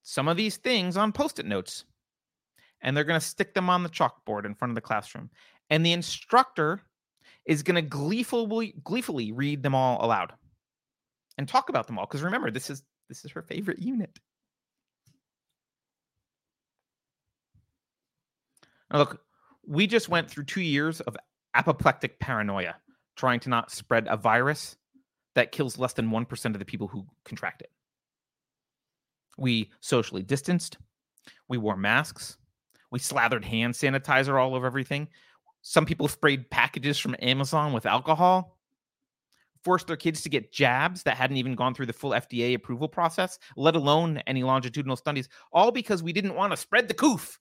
[0.04, 1.86] some of these things on post it notes
[2.82, 5.28] and they're going to stick them on the chalkboard in front of the classroom.
[5.70, 6.82] And the instructor
[7.46, 10.34] is going to gleefully, gleefully read them all aloud
[11.38, 12.06] and talk about them all.
[12.06, 14.18] Because remember, this is this is her favorite unit.
[18.90, 19.20] Now look,
[19.66, 21.16] we just went through two years of
[21.54, 22.76] apoplectic paranoia
[23.16, 24.76] trying to not spread a virus
[25.34, 27.70] that kills less than 1% of the people who contract it.
[29.38, 30.78] We socially distanced,
[31.48, 32.36] we wore masks,
[32.90, 35.08] we slathered hand sanitizer all over everything.
[35.62, 38.58] Some people sprayed packages from Amazon with alcohol,
[39.64, 42.88] forced their kids to get jabs that hadn't even gone through the full FDA approval
[42.88, 47.38] process, let alone any longitudinal studies, all because we didn't want to spread the coof.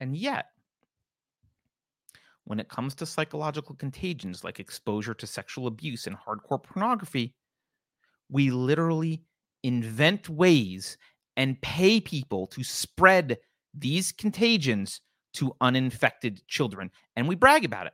[0.00, 0.46] And yet,
[2.44, 7.34] when it comes to psychological contagions like exposure to sexual abuse and hardcore pornography,
[8.28, 9.22] we literally
[9.62, 10.96] invent ways
[11.36, 13.38] and pay people to spread
[13.74, 15.00] these contagions
[15.34, 16.90] to uninfected children.
[17.16, 17.92] And we brag about it.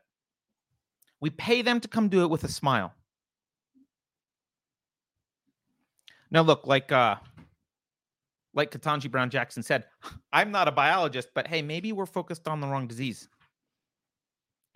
[1.27, 2.95] We pay them to come do it with a smile.
[6.31, 7.17] Now, look, like uh,
[8.55, 9.87] like Ketanji Brown Jackson said,
[10.33, 13.29] I'm not a biologist, but hey, maybe we're focused on the wrong disease.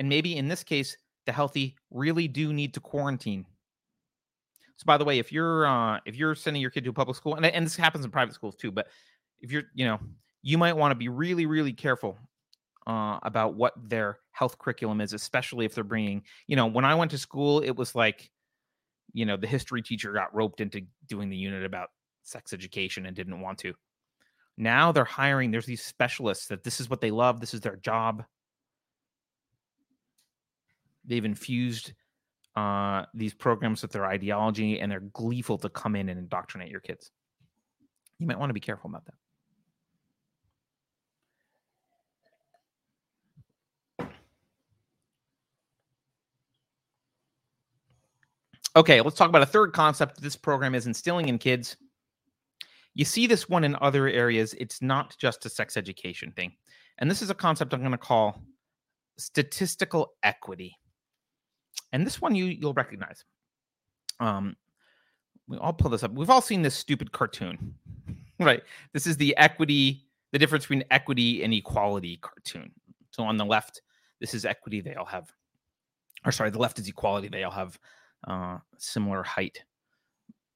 [0.01, 3.47] And maybe in this case, the healthy really do need to quarantine.
[4.77, 7.17] So by the way, if you're uh, if you're sending your kid to a public
[7.17, 8.89] school, and, and this happens in private schools too, but
[9.41, 10.01] if you're, you know,
[10.43, 12.19] you might want to be really, really careful
[12.91, 16.97] uh, about what their health curriculum is, especially if they're bringing, you know, when I
[16.97, 18.33] went to school, it was like,
[19.13, 21.91] you know, the history teacher got roped into doing the unit about
[22.25, 23.75] sex education and didn't want to.
[24.57, 27.77] Now they're hiring, there's these specialists that this is what they love, this is their
[27.77, 28.25] job.
[31.05, 31.93] They've infused
[32.57, 36.81] uh, these programs with their ideology, and they're gleeful to come in and indoctrinate your
[36.81, 37.13] kids.
[38.19, 39.15] You might want to be careful about that.
[48.77, 51.77] Okay, let's talk about a third concept this program is instilling in kids.
[52.95, 54.55] You see this one in other areas.
[54.59, 56.53] It's not just a sex education thing.
[56.99, 58.41] And this is a concept I'm going to call
[59.19, 60.77] statistical equity.
[61.93, 63.25] And this one you you'll recognize.
[64.21, 64.57] Um,
[65.49, 66.13] we all pull this up.
[66.13, 67.75] We've all seen this stupid cartoon,
[68.39, 68.63] right?
[68.93, 72.71] This is the equity, the difference between equity and equality cartoon.
[73.11, 73.83] So on the left,
[74.21, 74.81] this is equity.
[74.81, 75.33] They all have,
[76.25, 77.27] or sorry, the left is equality.
[77.27, 77.77] They all have
[78.27, 79.63] uh, similar height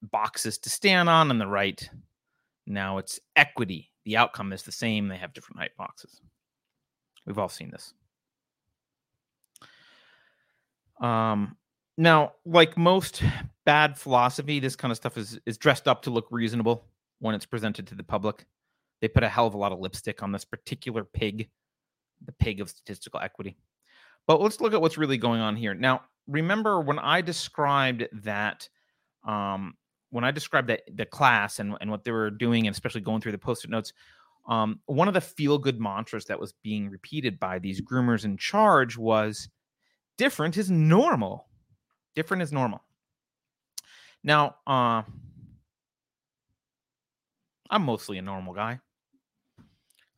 [0.02, 1.30] boxes to stand on.
[1.30, 1.88] On the right,
[2.66, 3.90] now it's equity.
[4.04, 5.08] The outcome is the same.
[5.08, 6.20] They have different height boxes.
[7.26, 7.94] We've all seen this.
[11.00, 11.56] Um,
[11.96, 13.22] now, like most
[13.64, 16.86] bad philosophy, this kind of stuff is is dressed up to look reasonable
[17.20, 18.46] when it's presented to the public.
[19.00, 21.48] They put a hell of a lot of lipstick on this particular pig,
[22.24, 23.56] the pig of statistical equity.
[24.26, 25.74] But let's look at what's really going on here.
[25.74, 28.68] Now, remember when I described that
[29.26, 29.74] um,
[30.10, 33.20] when I described that the class and, and what they were doing, and especially going
[33.20, 33.92] through the post-it notes,
[34.46, 38.96] um, one of the feel-good mantras that was being repeated by these groomers in charge
[38.96, 39.48] was
[40.18, 41.48] different is normal.
[42.14, 42.82] Different is normal.
[44.22, 45.02] Now, uh,
[47.70, 48.80] I'm mostly a normal guy.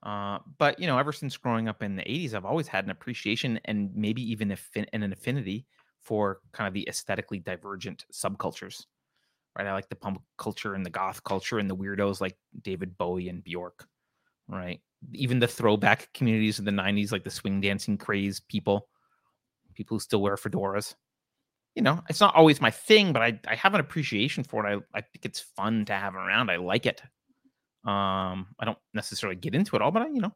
[0.03, 2.91] Uh, but you know, ever since growing up in the 80s, I've always had an
[2.91, 5.67] appreciation and maybe even affin- an affinity
[6.07, 8.85] for kind of the aesthetically divergent subcultures.
[9.59, 9.67] Right.
[9.67, 13.29] I like the punk culture and the goth culture and the weirdos like David Bowie
[13.29, 13.87] and Bjork.
[14.49, 14.81] Right.
[15.13, 18.89] Even the throwback communities of the 90s, like the swing dancing craze people
[19.75, 20.95] people who still wear fedoras.
[21.75, 24.83] You know, it's not always my thing, but I, I have an appreciation for it.
[24.95, 26.51] I, I think it's fun to have around.
[26.51, 27.03] I like it.
[27.85, 30.33] Um, I don't necessarily get into it all, but I, you know,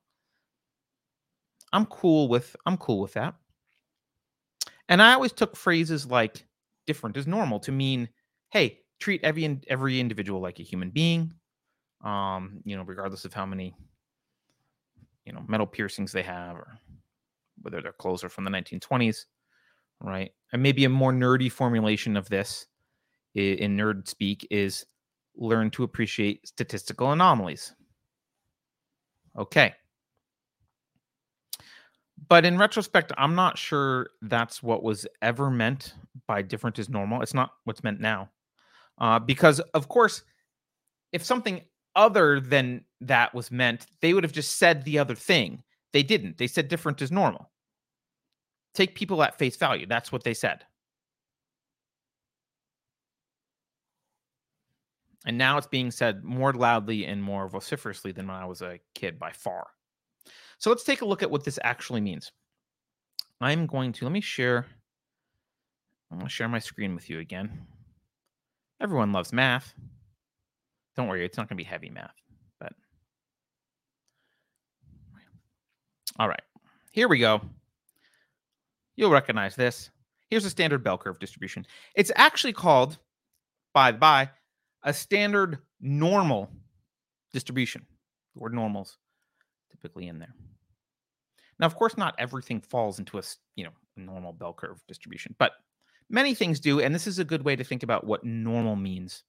[1.72, 3.34] I'm cool with I'm cool with that.
[4.90, 6.46] And I always took phrases like
[6.86, 8.10] different is normal to mean,
[8.52, 11.34] hey, treat every every individual like a human being.
[12.04, 13.74] Um, you know, regardless of how many,
[15.24, 16.78] you know, metal piercings they have or
[17.62, 19.26] whether their clothes are from the 1920s,
[20.00, 20.32] right?
[20.52, 22.66] And maybe a more nerdy formulation of this
[23.34, 24.86] in nerd speak is
[25.36, 27.74] learn to appreciate statistical anomalies.
[29.36, 29.74] Okay.
[32.28, 35.94] But in retrospect, I'm not sure that's what was ever meant
[36.26, 37.22] by different is normal.
[37.22, 38.30] It's not what's meant now.
[38.98, 40.22] Uh, because, of course,
[41.12, 41.62] if something
[41.96, 45.62] other than that was meant, they would have just said the other thing.
[45.92, 46.38] They didn't.
[46.38, 47.50] They said different is normal.
[48.74, 49.86] Take people at face value.
[49.86, 50.64] That's what they said.
[55.26, 58.78] And now it's being said more loudly and more vociferously than when I was a
[58.94, 59.68] kid by far.
[60.60, 62.30] So let's take a look at what this actually means.
[63.40, 64.66] I'm going to let me share.
[66.12, 67.66] I'm going to share my screen with you again.
[68.78, 69.72] Everyone loves math.
[70.96, 72.14] Don't worry, it's not going to be heavy math,
[72.58, 72.72] but
[76.18, 76.42] all right,
[76.90, 77.40] here we go.
[78.96, 79.90] You'll recognize this.
[80.28, 81.66] Here's a standard bell curve distribution.
[81.94, 82.98] It's actually called,
[83.72, 84.30] by the by,
[84.82, 86.50] a standard normal
[87.32, 87.86] distribution.
[88.34, 88.98] The word normal's
[89.70, 90.34] typically in there.
[91.60, 93.22] Now, of course, not everything falls into a
[93.54, 95.52] you know normal bell curve distribution, but
[96.08, 99.22] many things do, and this is a good way to think about what normal means.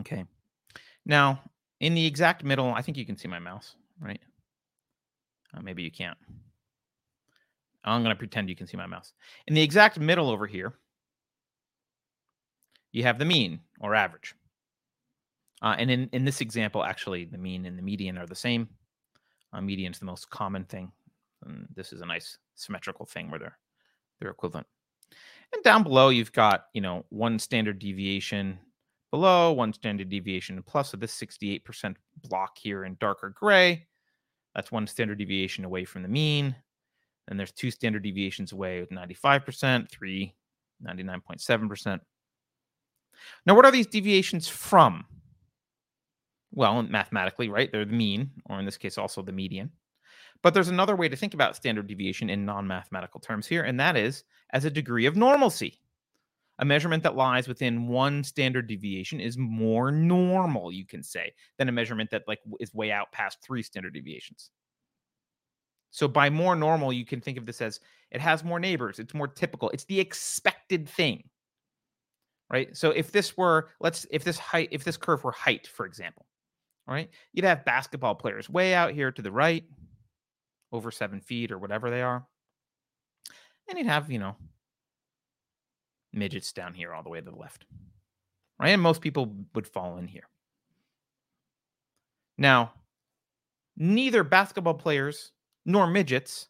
[0.00, 0.24] Okay.
[1.06, 1.40] Now,
[1.80, 4.20] in the exact middle, I think you can see my mouse, right?
[5.56, 6.18] Uh, maybe you can't.
[7.84, 9.12] I'm going to pretend you can see my mouse.
[9.46, 10.74] In the exact middle over here,
[12.90, 14.34] you have the mean or average.
[15.62, 18.68] Uh, and in, in this example, actually, the mean and the median are the same.
[19.56, 20.92] Uh, median is the most common thing.
[21.44, 23.58] And this is a nice symmetrical thing where they're,
[24.20, 24.66] they're equivalent.
[25.52, 28.58] And down below, you've got, you know, one standard deviation
[29.10, 30.90] below, one standard deviation plus.
[30.90, 31.94] So this 68%
[32.24, 33.86] block here in darker gray,
[34.54, 36.54] that's one standard deviation away from the mean.
[37.28, 40.34] And there's two standard deviations away with 95%, three,
[40.86, 42.00] 99.7%.
[43.46, 45.04] Now, what are these deviations from?
[46.56, 47.70] Well, mathematically, right?
[47.70, 49.70] They're the mean, or in this case, also the median.
[50.42, 53.78] But there's another way to think about standard deviation in non mathematical terms here, and
[53.78, 55.78] that is as a degree of normalcy.
[56.58, 61.68] A measurement that lies within one standard deviation is more normal, you can say, than
[61.68, 64.50] a measurement that like is way out past three standard deviations.
[65.90, 67.80] So by more normal, you can think of this as
[68.10, 71.28] it has more neighbors, it's more typical, it's the expected thing.
[72.50, 72.74] Right?
[72.74, 76.24] So if this were let's if this height if this curve were height, for example,
[76.86, 77.10] right?
[77.32, 79.64] You'd have basketball players way out here to the right,
[80.72, 82.26] over seven feet or whatever they are.
[83.68, 84.36] And you'd have, you know,
[86.12, 87.64] midgets down here all the way to the left.
[88.58, 88.70] Right?
[88.70, 90.28] And most people would fall in here.
[92.38, 92.72] Now,
[93.76, 95.32] neither basketball players
[95.64, 96.48] nor midgets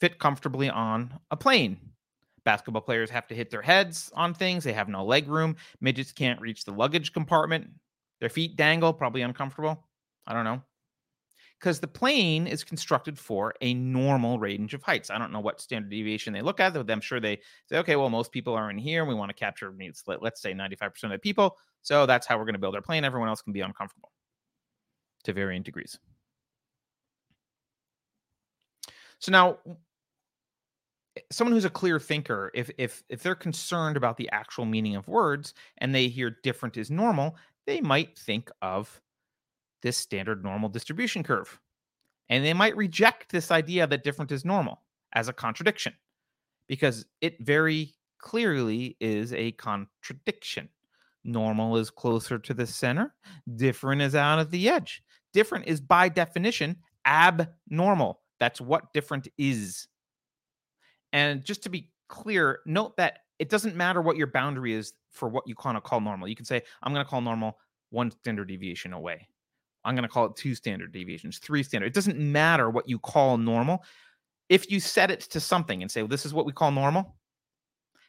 [0.00, 1.78] fit comfortably on a plane.
[2.44, 4.64] Basketball players have to hit their heads on things.
[4.64, 5.56] They have no leg room.
[5.80, 7.68] Midgets can't reach the luggage compartment.
[8.20, 9.86] Their feet dangle, probably uncomfortable.
[10.26, 10.62] I don't know.
[11.58, 15.10] Because the plane is constructed for a normal range of heights.
[15.10, 17.96] I don't know what standard deviation they look at, but I'm sure they say, okay,
[17.96, 19.02] well, most people are in here.
[19.02, 19.74] And we want to capture,
[20.06, 21.58] let's say 95% of the people.
[21.82, 23.04] So that's how we're going to build our plane.
[23.04, 24.10] Everyone else can be uncomfortable
[25.24, 25.98] to varying degrees.
[29.18, 29.58] So now
[31.16, 34.96] eh, someone who's a clear thinker if if if they're concerned about the actual meaning
[34.96, 37.36] of words and they hear different is normal
[37.70, 39.00] they might think of
[39.80, 41.60] this standard normal distribution curve
[42.28, 45.94] and they might reject this idea that different is normal as a contradiction
[46.66, 50.68] because it very clearly is a contradiction.
[51.22, 53.14] Normal is closer to the center
[53.54, 55.04] different is out at the edge.
[55.32, 56.74] Different is by definition
[57.06, 58.20] abnormal.
[58.40, 59.86] That's what different is.
[61.12, 65.26] And just to be clear, note that it doesn't matter what your boundary is for
[65.26, 66.28] what you kind of call normal.
[66.28, 67.56] You can say, I'm going to call normal
[67.88, 69.26] one standard deviation away.
[69.82, 71.86] I'm going to call it two standard deviations, three standard.
[71.86, 73.82] It doesn't matter what you call normal.
[74.50, 77.16] If you set it to something and say, well, this is what we call normal,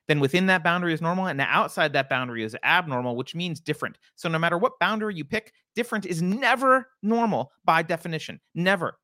[0.10, 1.28] then within that boundary is normal.
[1.28, 3.98] And outside that boundary is abnormal, which means different.
[4.18, 8.42] So no matter what boundary you pick, different is never normal by definition.
[8.54, 9.00] Never.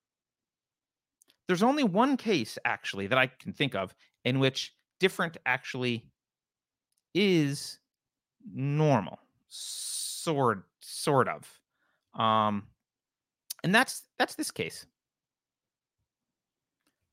[1.47, 6.03] There's only one case actually that I can think of in which different actually
[7.17, 7.79] is
[8.53, 12.63] normal, sort sort of, um,
[13.63, 14.85] and that's that's this case.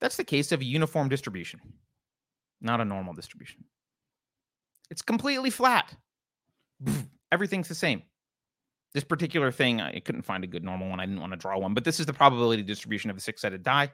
[0.01, 1.61] That's the case of a uniform distribution,
[2.61, 3.65] not a normal distribution.
[4.91, 5.95] It's completely flat.
[7.33, 8.03] Everything's the same.
[8.93, 11.01] This particular thing, I couldn't find a good normal one.
[11.01, 13.63] I didn't want to draw one, but this is the probability distribution of a six-sided
[13.63, 13.91] die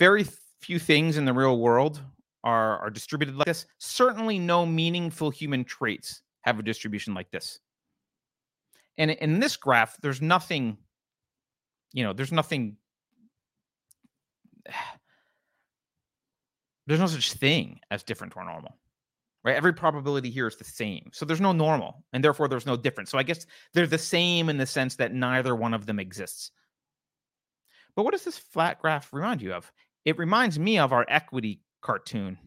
[0.00, 0.24] very
[0.60, 2.00] few things in the real world
[2.44, 3.66] are, are distributed like this.
[3.78, 7.60] Certainly, no meaningful human traits have a distribution like this.
[8.98, 10.76] And in this graph, there's nothing,
[11.92, 12.76] you know, there's nothing,
[16.86, 18.76] there's no such thing as different or normal,
[19.44, 19.56] right?
[19.56, 21.10] Every probability here is the same.
[21.12, 23.10] So there's no normal, and therefore there's no difference.
[23.10, 26.50] So I guess they're the same in the sense that neither one of them exists.
[27.96, 29.70] But what does this flat graph remind you of?
[30.04, 32.38] It reminds me of our equity cartoon.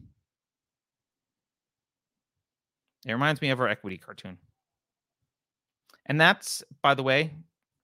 [3.06, 4.38] It reminds me of our equity cartoon.
[6.06, 7.32] And that's, by the way,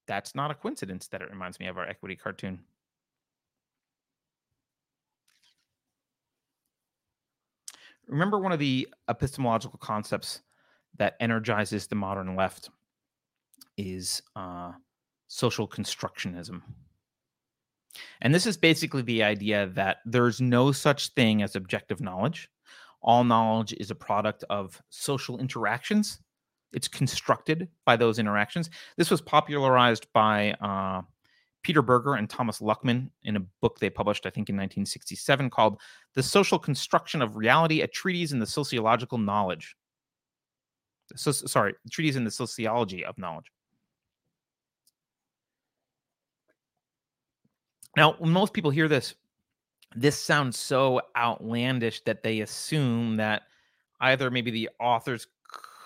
[0.07, 2.59] that's not a coincidence that it reminds me of our equity cartoon.
[8.07, 10.41] Remember one of the epistemological concepts
[10.97, 12.69] that energizes the modern left
[13.77, 14.73] is uh,
[15.27, 16.61] social constructionism.
[18.21, 22.49] And this is basically the idea that there's no such thing as objective knowledge.
[23.01, 26.19] All knowledge is a product of social interactions.
[26.73, 28.69] It's constructed by those interactions.
[28.97, 31.01] This was popularized by uh,
[31.63, 35.81] Peter Berger and Thomas Luckmann in a book they published, I think, in 1967 called
[36.15, 39.75] The Social Construction of Reality, a treatise in the sociological knowledge.
[41.15, 43.51] So, sorry, treatise in the sociology of knowledge.
[47.95, 49.15] Now, when most people hear this,
[49.95, 53.43] this sounds so outlandish that they assume that
[53.99, 55.27] either maybe the authors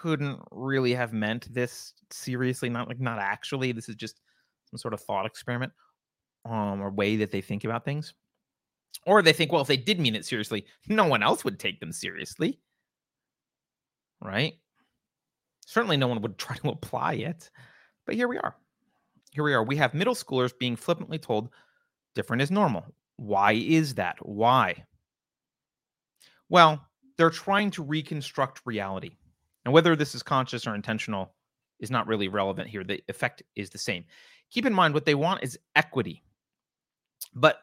[0.02, 3.72] couldn't really have meant this seriously, not like not actually.
[3.72, 4.22] This is just
[4.70, 5.74] some sort of thought experiment
[6.46, 8.14] um, or way that they think about things.
[9.06, 11.80] Or they think, well, if they did mean it seriously, no one else would take
[11.80, 12.60] them seriously.
[14.22, 14.54] Right?
[15.66, 17.50] Certainly no one would try to apply it.
[18.06, 18.56] But here we are.
[19.32, 19.64] Here we are.
[19.64, 21.50] We have middle schoolers being flippantly told
[22.16, 22.86] different is normal.
[23.18, 24.18] Why is that?
[24.22, 24.86] Why?
[26.50, 26.86] Well,
[27.18, 29.18] they're trying to reconstruct reality.
[29.64, 31.34] And whether this is conscious or intentional
[31.80, 32.84] is not really relevant here.
[32.84, 34.06] The effect is the same.
[34.52, 36.24] Keep in mind what they want is equity.
[37.34, 37.60] But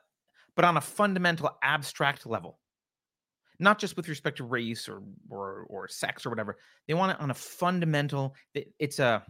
[0.55, 2.59] but on a fundamental abstract level.
[3.59, 6.59] Not just with respect to race or or or sex or whatever.
[6.89, 9.23] They want it on a fundamental it's a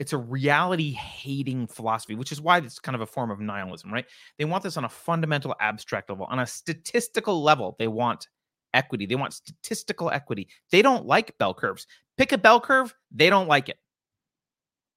[0.00, 3.92] it's a reality hating philosophy, which is why it's kind of a form of nihilism,
[3.92, 4.06] right?
[4.38, 7.76] They want this on a fundamental abstract level, on a statistical level.
[7.78, 8.26] They want
[8.72, 9.04] equity.
[9.04, 10.48] They want statistical equity.
[10.70, 11.86] They don't like bell curves.
[12.16, 13.76] Pick a bell curve, they don't like it.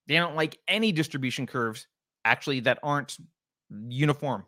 [0.07, 1.87] They don't like any distribution curves
[2.23, 3.17] actually that aren't
[3.89, 4.45] uniform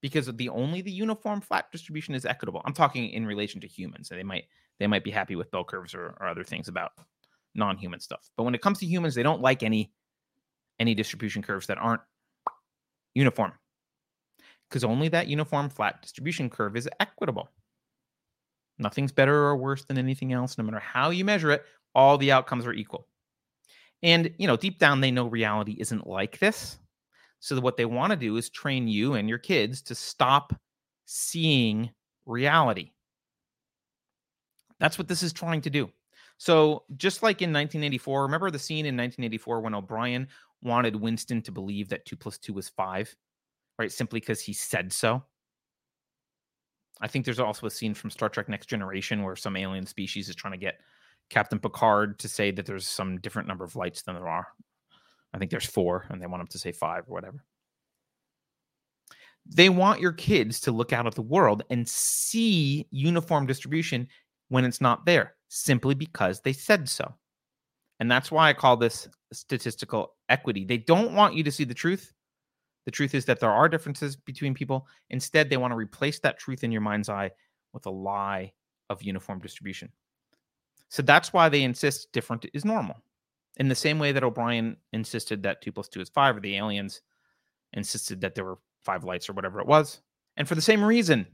[0.00, 2.60] because the only the uniform flat distribution is equitable.
[2.64, 4.08] I'm talking in relation to humans.
[4.08, 4.44] So they might
[4.80, 6.90] they might be happy with bell curves or, or other things about
[7.56, 8.30] non-human stuff.
[8.36, 9.92] But when it comes to humans, they don't like any
[10.78, 12.02] any distribution curves that aren't
[13.14, 13.52] uniform.
[14.68, 17.48] because only that uniform flat distribution curve is equitable.
[18.78, 20.58] Nothing's better or worse than anything else.
[20.58, 23.06] No matter how you measure it, all the outcomes are equal.
[24.02, 26.78] And, you know, deep down, they know reality isn't like this.
[27.40, 30.54] So what they want to do is train you and your kids to stop
[31.06, 31.90] seeing
[32.26, 32.90] reality.
[34.78, 35.90] That's what this is trying to do.
[36.38, 40.28] So, just like in 1984, remember the scene in 1984 when O'Brien
[40.62, 43.14] wanted Winston to believe that two plus two was five,
[43.78, 43.90] right?
[43.90, 45.22] Simply because he said so.
[47.00, 50.28] I think there's also a scene from Star Trek Next Generation where some alien species
[50.28, 50.80] is trying to get
[51.28, 54.46] Captain Picard to say that there's some different number of lights than there are.
[55.34, 57.44] I think there's four, and they want him to say five or whatever.
[59.46, 64.08] They want your kids to look out at the world and see uniform distribution
[64.48, 67.14] when it's not there, simply because they said so.
[67.98, 70.64] And that's why I call this statistical equity.
[70.64, 72.12] They don't want you to see the truth.
[72.84, 74.86] The truth is that there are differences between people.
[75.10, 77.30] Instead, they want to replace that truth in your mind's eye
[77.72, 78.52] with a lie
[78.90, 79.90] of uniform distribution.
[80.88, 83.02] So that's why they insist different is normal.
[83.56, 86.56] In the same way that O'Brien insisted that two plus two is five, or the
[86.56, 87.00] aliens
[87.72, 90.00] insisted that there were five lights or whatever it was.
[90.36, 91.26] And for the same reason,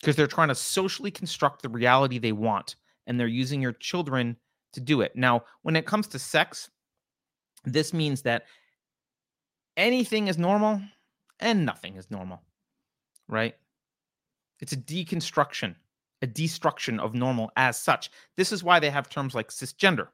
[0.00, 2.76] because they're trying to socially construct the reality they want,
[3.06, 4.36] and they're using your children
[4.72, 5.16] to do it.
[5.16, 6.70] Now, when it comes to sex,
[7.64, 8.44] this means that
[9.76, 10.80] anything is normal
[11.40, 12.42] and nothing is normal,
[13.28, 13.54] right?
[14.60, 15.74] It's a deconstruction
[16.22, 18.10] a destruction of normal as such.
[18.36, 20.08] This is why they have terms like cisgender.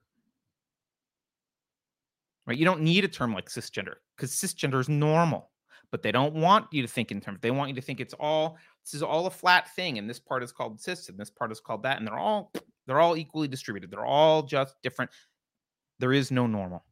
[2.46, 2.58] Right?
[2.58, 5.50] You don't need a term like cisgender because cisgender is normal,
[5.90, 7.38] but they don't want you to think in terms.
[7.40, 10.20] They want you to think it's all this is all a flat thing, and this
[10.20, 12.52] part is called cis, and this part is called that, and they're all
[12.86, 13.90] they're all equally distributed.
[13.90, 15.10] They're all just different.
[16.00, 16.84] There is no normal.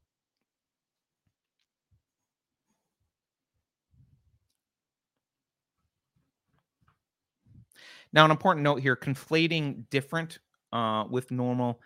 [8.14, 10.38] Now, an important note here conflating different
[10.72, 11.80] uh, with normal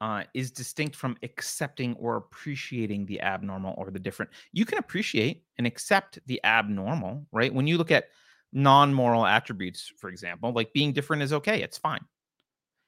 [0.00, 4.30] uh, is distinct from accepting or appreciating the abnormal or the different.
[4.52, 7.52] You can appreciate and accept the abnormal, right?
[7.52, 8.06] When you look at
[8.52, 12.00] non moral attributes, for example, like being different is okay, it's fine.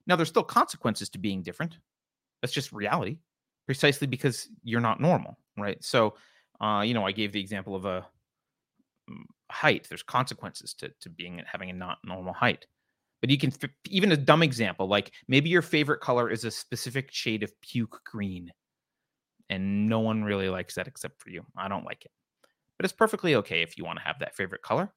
[0.06, 1.78] Now, there's still consequences to being different.
[2.40, 3.18] That's just reality,
[3.66, 5.82] precisely because you're not normal, right?
[5.82, 6.14] So,
[6.60, 8.06] uh, you know, I gave the example of a
[9.08, 9.86] mm, height.
[9.88, 12.66] There's consequences to to being having a not normal height.
[13.20, 13.52] But you can
[13.88, 18.00] even a dumb example like maybe your favorite color is a specific shade of puke
[18.04, 18.50] green,
[19.48, 21.44] and no one really likes that except for you.
[21.56, 22.10] I don't like it,
[22.78, 24.92] but it's perfectly okay if you want to have that favorite color.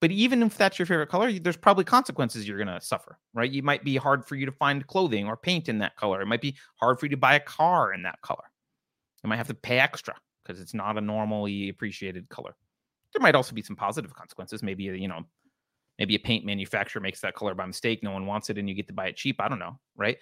[0.00, 3.50] But even if that's your favorite color, there's probably consequences you're going to suffer, right?
[3.50, 6.22] You might be hard for you to find clothing or paint in that color.
[6.22, 8.44] It might be hard for you to buy a car in that color.
[9.22, 12.56] You might have to pay extra because it's not a normally appreciated color.
[13.12, 14.62] There might also be some positive consequences.
[14.62, 15.26] Maybe uh, you know,
[15.98, 18.02] maybe a paint manufacturer makes that color by mistake.
[18.02, 19.40] No one wants it, and you get to buy it cheap.
[19.40, 20.16] I don't know, right?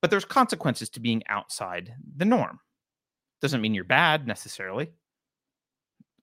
[0.00, 2.60] But there's consequences to being outside the norm.
[3.40, 4.92] Doesn't mean you're bad necessarily.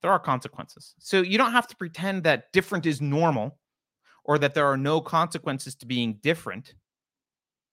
[0.01, 0.95] There are consequences.
[0.99, 3.59] So you don't have to pretend that different is normal
[4.23, 6.73] or that there are no consequences to being different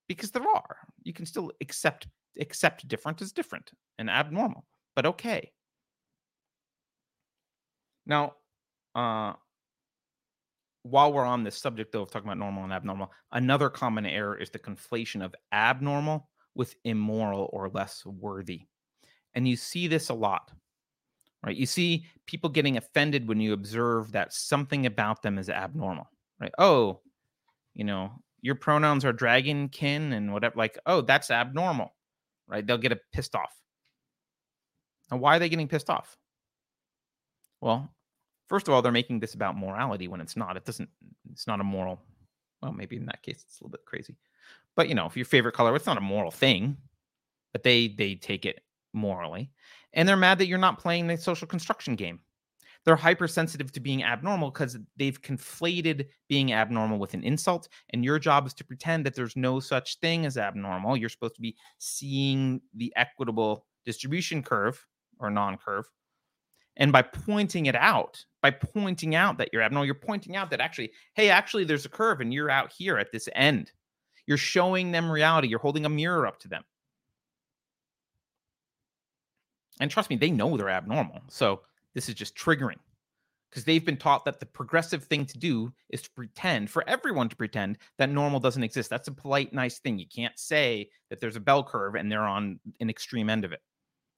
[0.07, 0.77] because there are.
[1.03, 2.07] You can still accept
[2.39, 4.65] accept different as different and abnormal,
[4.95, 5.51] but okay.
[8.05, 8.33] Now,
[8.95, 9.33] uh,
[10.83, 14.35] while we're on this subject, though, of talking about normal and abnormal, another common error
[14.37, 18.67] is the conflation of abnormal with immoral or less worthy.
[19.35, 20.51] And you see this a lot,
[21.43, 21.55] right?
[21.55, 26.09] You see people getting offended when you observe that something about them is abnormal,
[26.39, 26.51] right?
[26.57, 27.01] Oh,
[27.73, 28.11] you know,
[28.41, 31.93] your pronouns are dragon kin and whatever, like, oh, that's abnormal,
[32.47, 32.65] right?
[32.65, 33.55] They'll get pissed off.
[35.11, 36.17] And why are they getting pissed off?
[37.61, 37.89] Well,
[38.47, 40.57] first of all, they're making this about morality when it's not.
[40.57, 40.89] It doesn't.
[41.31, 42.01] It's not a moral.
[42.61, 44.17] Well, maybe in that case, it's a little bit crazy.
[44.75, 46.77] But you know, if your favorite color, it's not a moral thing.
[47.51, 48.61] But they they take it
[48.93, 49.51] morally,
[49.93, 52.19] and they're mad that you're not playing the social construction game.
[52.85, 57.67] They're hypersensitive to being abnormal because they've conflated being abnormal with an insult.
[57.89, 60.95] And your job is to pretend that there's no such thing as abnormal.
[60.95, 64.85] You're supposed to be seeing the equitable distribution curve
[65.19, 65.85] or non curve
[66.79, 70.61] and by pointing it out, by pointing out that you're abnormal, you're pointing out that
[70.61, 73.71] actually, hey, actually, there's a curve and you're out here at this end.
[74.25, 75.49] You're showing them reality.
[75.49, 76.63] You're holding a mirror up to them.
[79.79, 81.21] And trust me, they know they're abnormal.
[81.29, 81.61] So
[81.95, 82.79] this is just triggering
[83.49, 87.29] because they've been taught that the progressive thing to do is to pretend for everyone
[87.29, 88.89] to pretend that normal doesn't exist.
[88.89, 89.97] That's a polite, nice thing.
[89.97, 93.51] You can't say that there's a bell curve and they're on an extreme end of
[93.51, 93.61] it.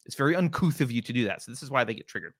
[0.05, 1.41] It's very uncouth of you to do that.
[1.41, 2.34] So this is why they get triggered.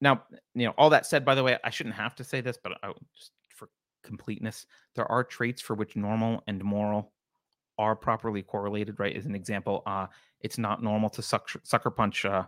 [0.00, 0.22] now,
[0.54, 2.72] you know, all that said, by the way, I shouldn't have to say this, but
[2.82, 3.68] I, just for
[4.02, 7.12] completeness, there are traits for which normal and moral
[7.78, 8.98] are properly correlated.
[8.98, 9.16] Right?
[9.16, 10.06] As an example, uh,
[10.40, 12.44] it's not normal to suck, sucker punch uh,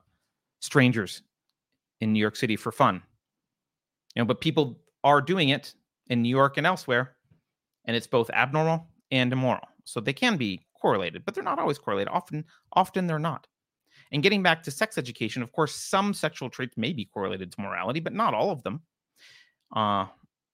[0.61, 1.23] strangers
[2.01, 3.03] in New York City for fun.
[4.15, 5.75] You know, but people are doing it
[6.09, 7.17] in New York and elsewhere,
[7.85, 9.67] and it's both abnormal and immoral.
[9.85, 12.13] So they can be correlated, but they're not always correlated.
[12.13, 13.47] Often, often they're not.
[14.13, 17.61] And getting back to sex education, of course, some sexual traits may be correlated to
[17.61, 18.81] morality, but not all of them.
[19.75, 20.07] Uh,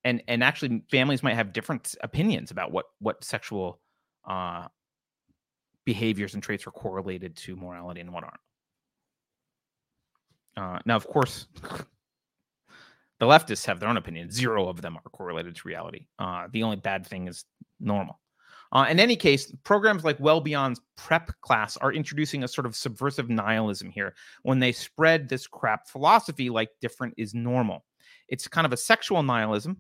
[0.05, 3.81] and and actually, families might have different opinions about what what sexual
[4.27, 4.67] uh,
[5.87, 8.41] behaviors and traits are correlated to morality and what aren't.
[10.59, 11.47] Uh, now, of course,
[13.21, 14.31] the leftists have their own opinion.
[14.31, 16.07] Zero of them are correlated to reality.
[16.19, 17.45] Uh, the only bad thing is
[17.81, 18.21] normal.
[18.73, 22.75] Uh, in any case, programs like Well Beyond's prep class are introducing a sort of
[22.75, 27.85] subversive nihilism here when they spread this crap philosophy like different is normal.
[28.29, 29.77] It's kind of a sexual nihilism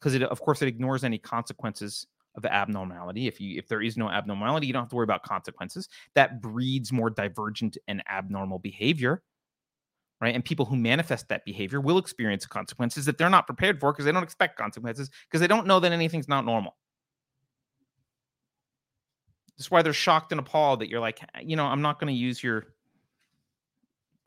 [0.00, 2.04] because it, of course, it ignores any consequences
[2.36, 3.26] of the abnormality.
[3.26, 5.88] If you if there is no abnormality, you don't have to worry about consequences.
[6.14, 9.22] That breeds more divergent and abnormal behavior.
[10.20, 10.34] Right.
[10.34, 14.06] And people who manifest that behavior will experience consequences that they're not prepared for because
[14.06, 16.74] they don't expect consequences because they don't know that anything's not normal.
[19.58, 22.12] That's why they're shocked and appalled that you're like, eh, you know, I'm not going
[22.12, 22.66] to use your,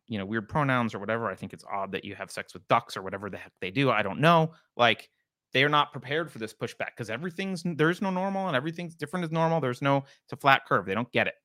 [0.07, 1.27] you know, weird pronouns or whatever.
[1.27, 3.71] I think it's odd that you have sex with ducks or whatever the heck they
[3.71, 3.89] do.
[3.89, 4.53] I don't know.
[4.75, 5.09] Like,
[5.53, 9.25] they are not prepared for this pushback because everything's there's no normal and everything's different
[9.25, 9.59] as normal.
[9.59, 10.85] There's no it's a flat curve.
[10.85, 11.35] They don't get it.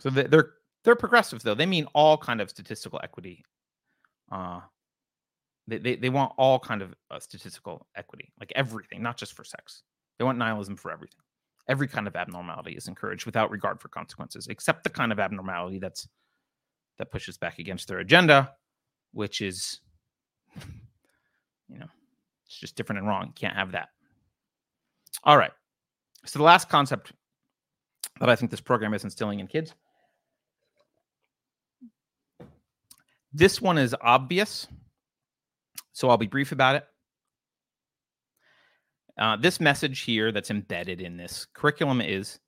[0.00, 0.52] So they're
[0.84, 1.54] they're progressive though.
[1.54, 3.44] They mean all kind of statistical equity
[4.30, 4.60] uh,
[5.66, 9.44] they, they, they want all kind of uh, statistical equity, like everything, not just for
[9.44, 9.82] sex.
[10.18, 11.20] They want nihilism for everything.
[11.68, 15.78] Every kind of abnormality is encouraged without regard for consequences, except the kind of abnormality
[15.78, 16.08] that's
[16.98, 18.52] that pushes back against their agenda,
[19.12, 19.80] which is,
[21.68, 21.88] you know,
[22.46, 23.32] it's just different and wrong.
[23.34, 23.88] can't have that.
[25.24, 25.52] All right.
[26.26, 27.12] So the last concept
[28.20, 29.74] that I think this program is instilling in kids.
[33.32, 34.66] This one is obvious
[35.92, 36.84] so I'll be brief about it.
[39.18, 42.38] Uh, this message here that's embedded in this curriculum is,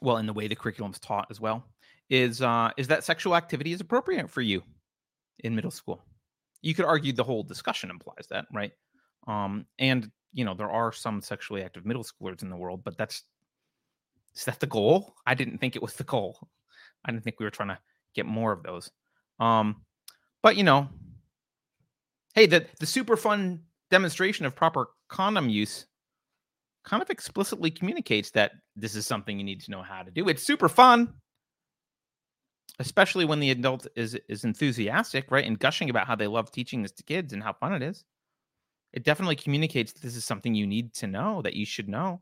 [0.00, 1.64] well, in the way the curriculum is taught as well,
[2.10, 4.62] is uh, is that sexual activity is appropriate for you
[5.42, 6.02] in middle school.
[6.60, 8.72] You could argue the whole discussion implies that, right?
[9.26, 12.96] Um, and you know there are some sexually active middle schoolers in the world, but
[12.96, 13.24] that's
[14.34, 15.14] is that the goal?
[15.26, 16.48] I didn't think it was the goal.
[17.04, 17.78] I didn't think we were trying to
[18.14, 18.90] get more of those.
[19.40, 19.82] Um,
[20.42, 20.88] but you know,
[22.34, 25.86] hey, the the super fun demonstration of proper condom use
[26.84, 30.28] kind of explicitly communicates that this is something you need to know how to do.
[30.28, 31.12] It's super fun,
[32.78, 36.82] especially when the adult is is enthusiastic, right, and gushing about how they love teaching
[36.82, 38.04] this to kids and how fun it is.
[38.92, 42.20] It definitely communicates this is something you need to know that you should know.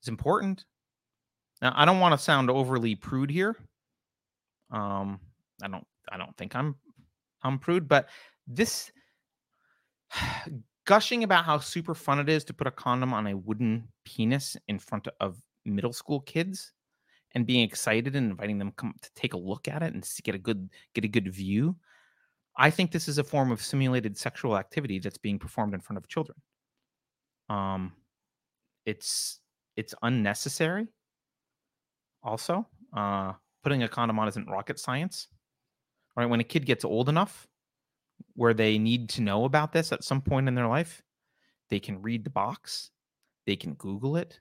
[0.00, 0.64] It's important.
[1.62, 3.56] Now, I don't want to sound overly prude here.
[4.70, 5.20] Um,
[5.62, 6.76] I don't I don't think I'm
[7.42, 8.08] I'm prude, but
[8.46, 8.90] this
[10.86, 14.56] gushing about how super fun it is to put a condom on a wooden penis
[14.68, 16.72] in front of middle school kids
[17.34, 20.34] and being excited and inviting them come to take a look at it and get
[20.34, 21.76] a good get a good view
[22.56, 25.98] i think this is a form of simulated sexual activity that's being performed in front
[25.98, 26.36] of children.
[27.48, 27.92] Um
[28.84, 29.40] it's
[29.76, 30.88] it's unnecessary
[32.22, 32.66] also
[32.96, 35.28] uh putting a condom on isn't rocket science
[36.18, 36.26] right?
[36.26, 37.46] When a kid gets old enough
[38.34, 41.00] where they need to know about this at some point in their life,
[41.70, 42.90] they can read the box,
[43.46, 44.40] they can Google it,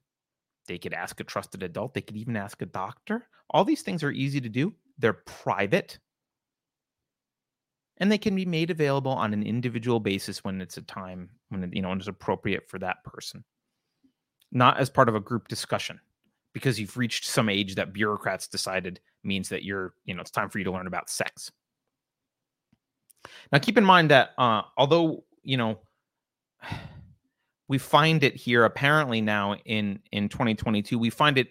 [0.68, 3.28] they could ask a trusted adult, they could even ask a doctor.
[3.50, 6.00] All these things are easy to do, they're private,
[7.98, 11.72] and they can be made available on an individual basis when it's a time when
[11.74, 13.44] you know when it's appropriate for that person,
[14.52, 16.00] not as part of a group discussion
[16.54, 20.50] because you've reached some age that bureaucrats decided means that you're you know it's time
[20.50, 21.52] for you to learn about sex.
[23.52, 25.80] Now, keep in mind that uh, although you know
[27.68, 31.48] we find it here apparently now in in 2022, we find it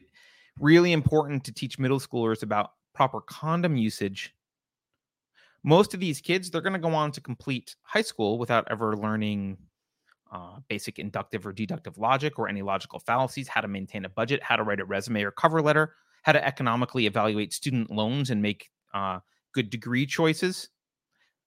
[0.59, 4.35] really important to teach middle schoolers about proper condom usage.
[5.63, 8.97] Most of these kids, they're going to go on to complete high school without ever
[8.97, 9.59] learning
[10.33, 14.43] uh, basic inductive or deductive logic or any logical fallacies, how to maintain a budget,
[14.43, 18.41] how to write a resume or cover letter, how to economically evaluate student loans and
[18.41, 19.19] make uh,
[19.53, 20.71] good degree choices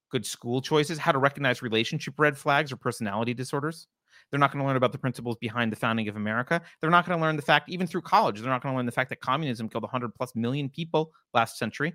[0.10, 3.88] good school choices, how to recognize relationship red flags or personality disorders.
[4.30, 6.62] They're not going to learn about the principles behind the founding of America.
[6.82, 8.86] They're not going to learn the fact, even through college, they're not going to learn
[8.86, 11.94] the fact that communism killed 100 plus million people last century.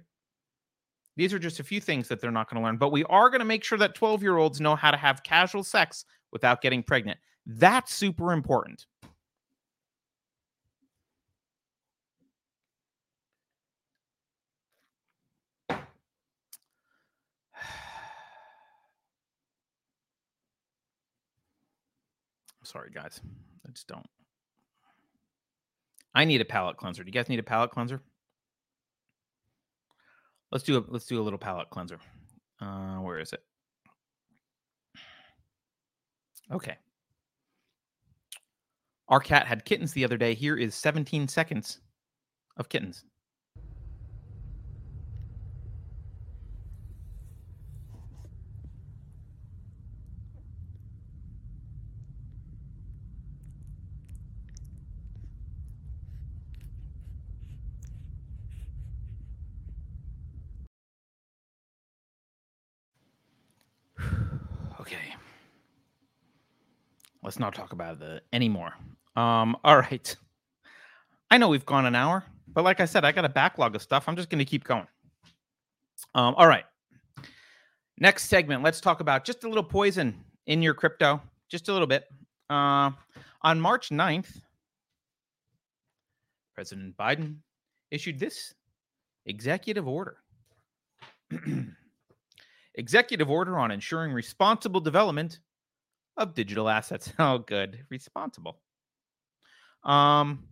[1.16, 2.76] These are just a few things that they're not going to learn.
[2.76, 5.22] But we are going to make sure that 12 year olds know how to have
[5.22, 7.18] casual sex without getting pregnant.
[7.46, 8.86] That's super important.
[22.74, 23.20] Sorry, guys.
[23.64, 24.04] I just don't.
[26.12, 27.04] I need a palate cleanser.
[27.04, 28.02] Do you guys need a palate cleanser?
[30.50, 31.98] Let's do a let's do a little palate cleanser.
[32.60, 33.44] Uh, where is it?
[36.50, 36.76] Okay.
[39.06, 40.34] Our cat had kittens the other day.
[40.34, 41.78] Here is 17 seconds
[42.56, 43.04] of kittens.
[64.84, 65.14] okay.
[67.24, 68.74] Let's not talk about it anymore.
[69.16, 70.14] Um, all right.
[71.30, 73.80] I know we've gone an hour, but like I said, I got a backlog of
[73.80, 74.04] stuff.
[74.06, 74.86] I'm just going to keep going.
[76.14, 76.64] Um, all right.
[77.98, 81.86] Next segment, let's talk about just a little poison in your crypto, just a little
[81.86, 82.04] bit.
[82.50, 82.90] Uh,
[83.40, 84.42] on March 9th,
[86.54, 87.36] President Biden
[87.90, 88.52] issued this
[89.24, 90.18] executive order.
[92.74, 95.38] executive order on ensuring responsible development
[96.16, 97.12] of digital assets.
[97.18, 97.84] Oh, good.
[97.90, 98.60] Responsible.
[99.82, 100.44] Um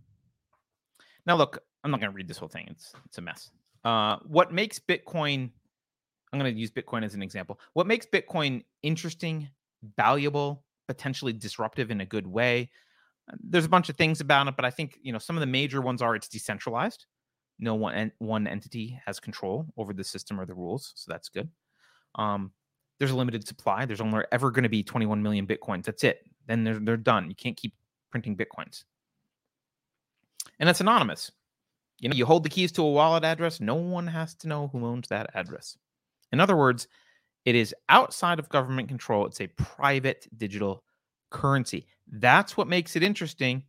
[1.24, 2.66] now look, I'm not gonna read this whole thing.
[2.70, 3.50] It's it's a mess.
[3.84, 5.50] Uh what makes Bitcoin
[6.32, 7.60] I'm gonna use Bitcoin as an example.
[7.74, 9.48] What makes Bitcoin interesting,
[9.96, 12.70] valuable, potentially disruptive in a good way?
[13.40, 15.46] There's a bunch of things about it, but I think you know some of the
[15.46, 17.06] major ones are it's decentralized.
[17.58, 21.48] No one one entity has control over the system or the rules, so that's good.
[22.16, 22.52] Um,
[23.03, 23.84] there's a limited supply.
[23.84, 25.82] There's only ever going to be 21 million bitcoins.
[25.82, 26.24] That's it.
[26.46, 27.28] Then they're they're done.
[27.28, 27.74] You can't keep
[28.12, 28.84] printing bitcoins.
[30.61, 31.32] And it's anonymous.
[31.98, 33.61] You know, you hold the keys to a wallet address.
[33.61, 35.76] No one has to know who owns that address.
[36.30, 36.86] In other words,
[37.44, 39.26] it is outside of government control.
[39.26, 40.84] It's a private digital
[41.30, 41.88] currency.
[42.07, 43.64] That's what makes it interesting.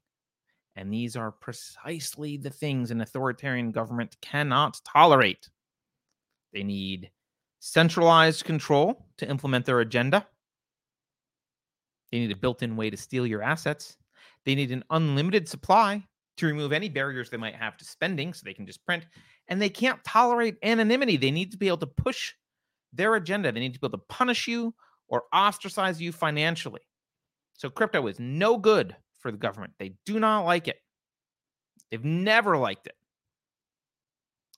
[0.75, 5.49] And these are precisely the things an authoritarian government cannot tolerate.
[6.53, 7.09] They need
[7.65, 10.27] centralized control to implement their agenda.
[12.11, 13.95] They need a built in way to steal your assets.
[14.45, 16.05] They need an unlimited supply
[16.35, 19.07] to remove any barriers they might have to spending so they can just print.
[19.47, 21.15] And they can't tolerate anonymity.
[21.15, 22.33] They need to be able to push
[22.91, 23.49] their agenda.
[23.53, 24.73] They need to be able to punish you
[25.07, 26.81] or ostracize you financially.
[27.53, 29.71] So crypto is no good for the government.
[29.79, 30.79] They do not like it.
[31.89, 32.95] They've never liked it.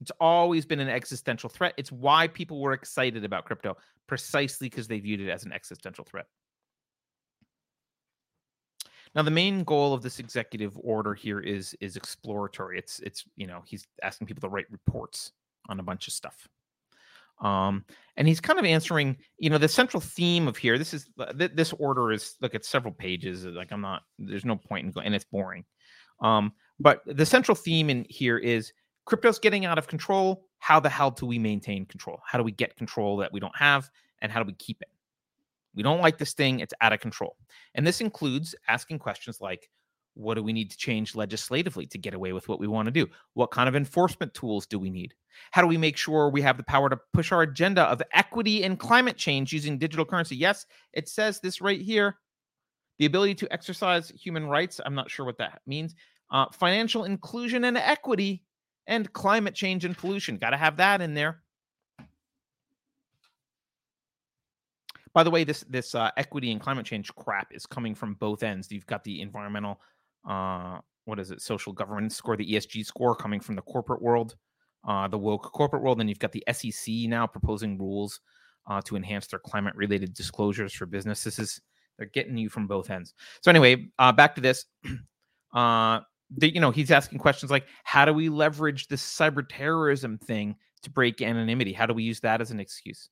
[0.06, 1.74] It's always been an existential threat.
[1.78, 3.76] It's why people were excited about crypto,
[4.06, 6.28] precisely because they viewed it as an existential threat.
[9.16, 12.78] Now, the main goal of this executive order here is is exploratory.
[12.78, 15.32] It's it's you know he's asking people to write reports
[15.70, 16.48] on a bunch of stuff,
[17.42, 17.84] um,
[18.16, 20.78] and he's kind of answering you know the central theme of here.
[20.78, 23.44] This is this order is look at several pages.
[23.44, 25.66] Like I'm not there's no point in going and it's boring,
[26.22, 28.72] um, but the central theme in here is
[29.06, 30.46] crypto's getting out of control.
[30.60, 32.20] How the hell do we maintain control?
[32.26, 33.90] How do we get control that we don't have?
[34.22, 34.90] And how do we keep it?
[35.76, 36.60] We don't like this thing.
[36.60, 37.36] It's out of control.
[37.76, 39.70] And this includes asking questions like,
[40.16, 42.92] what do we need to change legislatively to get away with what we want to
[42.92, 43.06] do?
[43.34, 45.14] What kind of enforcement tools do we need?
[45.52, 48.64] How do we make sure we have the power to push our agenda of equity
[48.64, 50.38] and climate change using digital currency?
[50.38, 52.16] Yes, it says this right here.
[52.98, 54.80] The ability to exercise human rights.
[54.86, 55.96] I'm not sure what that means.
[56.32, 58.45] Uh, financial inclusion and equity
[58.88, 60.38] and climate change and pollution.
[60.38, 61.42] Got to have that in there.
[65.14, 68.44] By the way, this this uh, equity and climate change crap is coming from both
[68.44, 68.70] ends.
[68.70, 69.80] You've got the environmental,
[70.30, 74.36] uh, what is it, social governance score, the ESG score coming from the corporate world,
[74.86, 76.00] uh, the woke corporate world.
[76.00, 78.20] Then you've got the SEC now proposing rules
[78.68, 81.40] uh, to enhance their climate related disclosures for businesses.
[81.40, 81.62] Is
[81.98, 83.14] they're getting you from both ends.
[83.42, 84.66] So anyway, uh, back to this.
[86.38, 90.56] The, you know, he's asking questions like, how do we leverage this cyber terrorism thing
[90.84, 91.74] to break anonymity?
[91.74, 93.10] How do we use that as an excuse?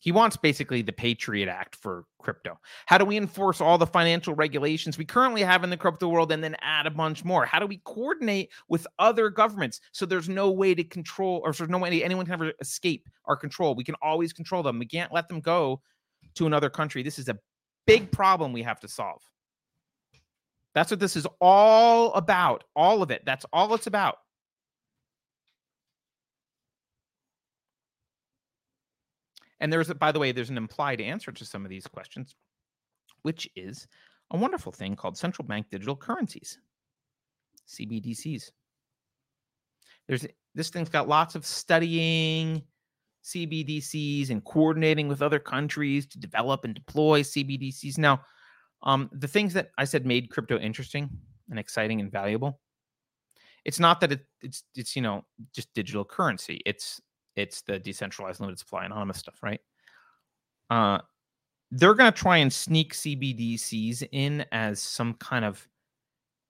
[0.00, 2.58] He wants basically the Patriot Act for crypto.
[2.86, 6.32] How do we enforce all the financial regulations we currently have in the crypto world
[6.32, 7.44] and then add a bunch more?
[7.44, 11.68] How do we coordinate with other governments so there's no way to control or there's
[11.68, 13.74] no way anyone can ever escape our control?
[13.74, 14.78] We can always control them.
[14.78, 15.82] We can't let them go
[16.36, 17.02] to another country.
[17.02, 17.38] This is a
[17.86, 19.20] big problem we have to solve.
[20.74, 22.64] That's what this is all about.
[22.76, 23.22] All of it.
[23.24, 24.16] That's all it's about.
[29.60, 32.34] And there's, by the way, there's an implied answer to some of these questions,
[33.22, 33.86] which is
[34.30, 36.58] a wonderful thing called central bank digital currencies,
[37.68, 38.50] CBDCs.
[40.08, 42.62] There's this thing's got lots of studying
[43.22, 47.98] CBDCs and coordinating with other countries to develop and deploy CBDCs.
[47.98, 48.22] Now,
[48.82, 51.10] um, the things that I said made crypto interesting
[51.50, 52.60] and exciting and valuable.
[53.64, 55.24] It's not that it, it's it's you know
[55.54, 56.62] just digital currency.
[56.64, 57.00] It's
[57.36, 59.60] it's the decentralized limited supply anonymous stuff, right?
[60.70, 60.98] Uh,
[61.70, 65.66] they're going to try and sneak CBDCs in as some kind of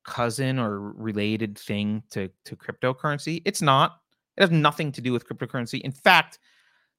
[0.05, 3.43] cousin or related thing to to cryptocurrency.
[3.45, 4.01] It's not.
[4.37, 5.81] It has nothing to do with cryptocurrency.
[5.81, 6.39] In fact,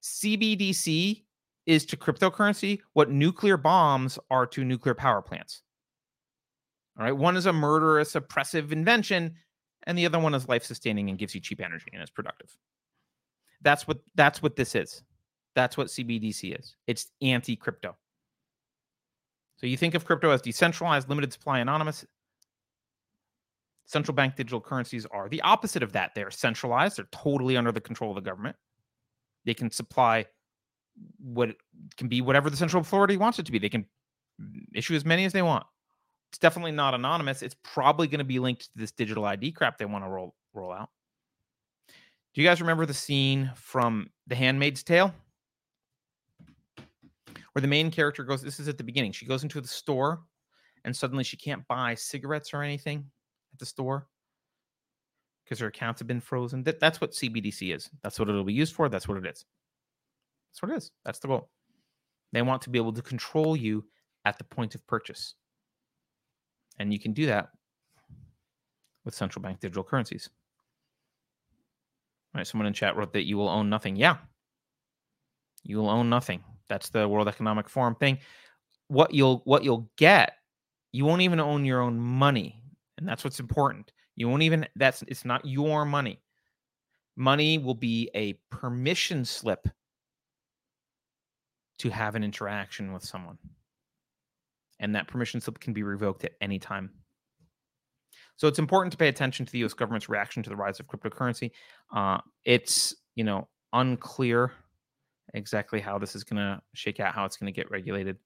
[0.04, 1.24] CBDC
[1.66, 5.62] is to cryptocurrency what nuclear bombs are to nuclear power plants.
[6.98, 9.36] All right, one is a murderous, oppressive invention,
[9.84, 12.56] and the other one is life sustaining and gives you cheap energy and is productive.
[13.62, 15.04] That's what that's what this is.
[15.56, 16.76] That's what CBDC is.
[16.88, 17.96] It's anti-crypto.
[19.58, 22.06] So you think of crypto as decentralized, limited supply, anonymous.
[23.86, 26.12] Central bank digital currencies are the opposite of that.
[26.16, 28.56] They're centralized, they're totally under the control of the government.
[29.46, 30.26] They can supply
[31.20, 31.56] what
[31.98, 33.60] can be whatever the central authority wants it to be.
[33.60, 33.86] They can
[34.74, 35.66] issue as many as they want.
[36.30, 37.42] It's definitely not anonymous.
[37.42, 40.36] It's probably going to be linked to this digital ID crap they want to roll
[40.54, 40.90] roll out.
[42.34, 45.14] Do you guys remember the scene from The Handmaid's Tale?
[47.52, 49.12] Where the main character goes, this is at the beginning.
[49.12, 50.22] She goes into the store
[50.86, 53.06] and suddenly she can't buy cigarettes or anything
[53.54, 54.08] at the store
[55.44, 56.64] because her accounts have been frozen.
[56.64, 57.90] That, that's what CBDC is.
[58.04, 58.88] That's what it'll be used for.
[58.88, 59.44] That's what it is.
[60.52, 60.92] That's what it is.
[61.06, 61.50] That's the goal.
[62.34, 63.86] They want to be able to control you
[64.26, 65.36] at the point of purchase.
[66.80, 67.50] And you can do that
[69.06, 70.30] with central bank digital currencies.
[72.34, 73.96] All right, someone in chat wrote that you will own nothing.
[73.96, 74.18] Yeah.
[75.64, 76.44] You will own nothing.
[76.70, 78.20] That's the World Economic Forum thing.
[78.88, 80.34] What you'll what you'll get,
[80.92, 82.62] you won't even own your own money.
[82.98, 83.92] And that's what's important.
[84.16, 86.22] You won't even that's it's not your money.
[87.18, 89.68] Money will be a permission slip
[91.82, 93.38] to have an interaction with someone.
[94.80, 96.92] And that permission slip can be revoked at any time.
[98.36, 99.74] So it's important to pay attention to the U.S.
[99.74, 101.52] government's reaction to the rise of cryptocurrency.
[101.96, 104.52] Uh, it's you know unclear
[105.34, 108.18] exactly how this is going to shake out, how it's going to get regulated.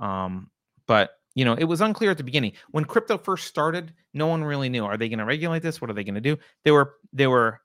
[0.00, 0.50] Um,
[0.86, 3.92] but you know, it was unclear at the beginning when crypto first started.
[4.14, 5.80] No one really knew: are they going to regulate this?
[5.80, 6.36] What are they going to do?
[6.64, 7.60] They were they were.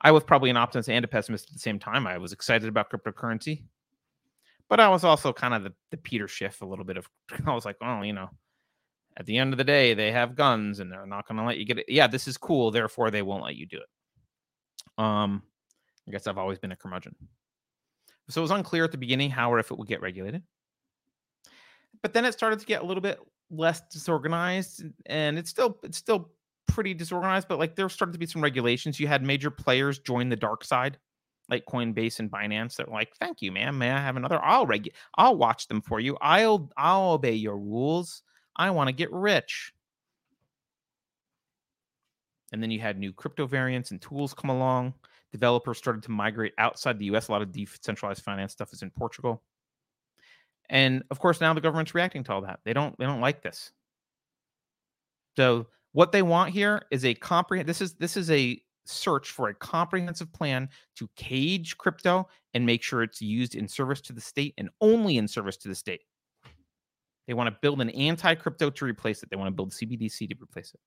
[0.00, 2.06] I was probably an optimist and a pessimist at the same time.
[2.06, 3.62] I was excited about cryptocurrency
[4.68, 7.08] but I was also kind of the, the Peter Schiff a little bit of
[7.46, 8.30] I was like, oh, you know,
[9.16, 11.58] at the end of the day, they have guns and they're not going to let
[11.58, 11.86] you get it.
[11.88, 12.70] Yeah, this is cool.
[12.70, 15.02] Therefore, they won't let you do it.
[15.02, 15.42] Um,
[16.06, 17.14] I guess I've always been a curmudgeon.
[18.28, 20.42] So it was unclear at the beginning how or if it would get regulated.
[22.02, 25.96] But then it started to get a little bit less disorganized, and it's still it's
[25.96, 26.32] still
[26.66, 27.48] pretty disorganized.
[27.48, 29.00] But like there started to be some regulations.
[29.00, 30.98] You had major players join the dark side
[31.48, 33.78] like Coinbase and Binance They're like, "Thank you, man.
[33.78, 34.42] May I have another?
[34.42, 36.16] I'll regu- I'll watch them for you.
[36.20, 38.22] I'll I'll obey your rules.
[38.56, 39.72] I want to get rich."
[42.52, 44.94] And then you had new crypto variants and tools come along.
[45.32, 47.28] Developers started to migrate outside the US.
[47.28, 49.42] A lot of decentralized finance stuff is in Portugal.
[50.68, 52.60] And of course, now the government's reacting to all that.
[52.64, 53.72] They don't they don't like this.
[55.36, 59.48] So what they want here is a comprehensive this is this is a search for
[59.48, 64.20] a comprehensive plan to cage crypto and make sure it's used in service to the
[64.20, 66.02] state and only in service to the state.
[67.26, 69.30] They want to build an anti crypto to replace it.
[69.30, 70.80] They want to build CBDC to replace it.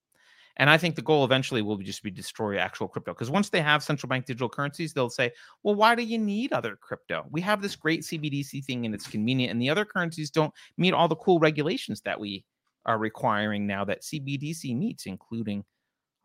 [0.57, 3.13] And I think the goal eventually will just be destroy actual crypto.
[3.13, 5.31] Because once they have central bank digital currencies, they'll say,
[5.63, 7.25] well, why do you need other crypto?
[7.31, 9.51] We have this great CBDC thing and it's convenient.
[9.51, 12.43] And the other currencies don't meet all the cool regulations that we
[12.85, 15.63] are requiring now that CBDC meets, including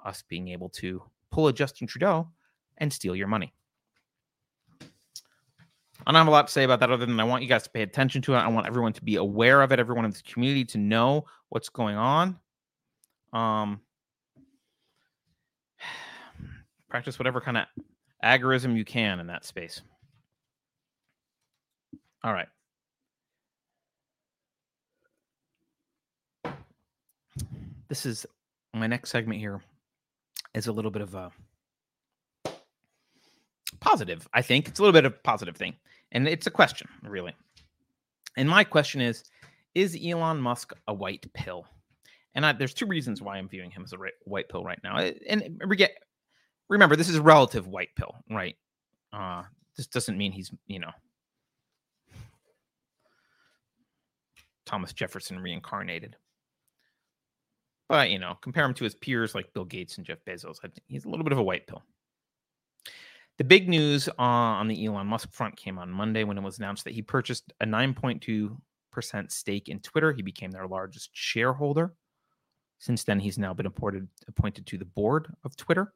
[0.05, 1.03] us being able to
[1.35, 2.29] pull a Justin Trudeau
[2.79, 3.53] and steal your money.
[4.81, 7.65] I don't have a lot to say about that other than I want you guys
[7.65, 8.37] to pay attention to it.
[8.37, 11.69] I want everyone to be aware of it, everyone in the community to know what's
[11.69, 12.39] going on.
[13.33, 13.81] Um,
[16.89, 17.65] practice whatever kind of
[18.25, 19.81] agorism you can in that space.
[22.23, 22.49] All right.
[27.89, 28.25] This is
[28.73, 29.61] my next segment here
[30.55, 31.31] is a little bit of a
[33.81, 34.27] positive.
[34.33, 35.75] I think it's a little bit of a positive thing,
[36.13, 37.35] and it's a question, really.
[38.37, 39.25] And my question is:
[39.75, 41.67] Is Elon Musk a white pill?
[42.35, 44.81] And I, there's two reasons why I'm viewing him as a right, white pill right
[44.83, 44.99] now.
[45.29, 45.63] And
[46.69, 48.57] remember, this is relative white pill, right?
[49.13, 49.45] Uh,
[49.77, 50.91] this doesn't mean he's, you know,
[54.67, 56.17] Thomas Jefferson reincarnated.
[57.89, 60.59] But, you know, compare him to his peers like Bill Gates and Jeff Bezos.
[60.87, 61.83] He's a little bit of a white pill.
[63.37, 66.59] The big news uh, on the Elon Musk front came on Monday when it was
[66.59, 70.13] announced that he purchased a 9.2% stake in Twitter.
[70.13, 71.95] He became their largest shareholder.
[72.79, 75.93] Since then, he's now been appointed appointed to the board of Twitter.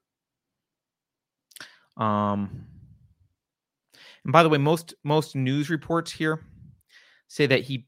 [1.97, 2.66] Um,
[4.24, 6.45] and by the way, most most news reports here
[7.28, 7.86] say that he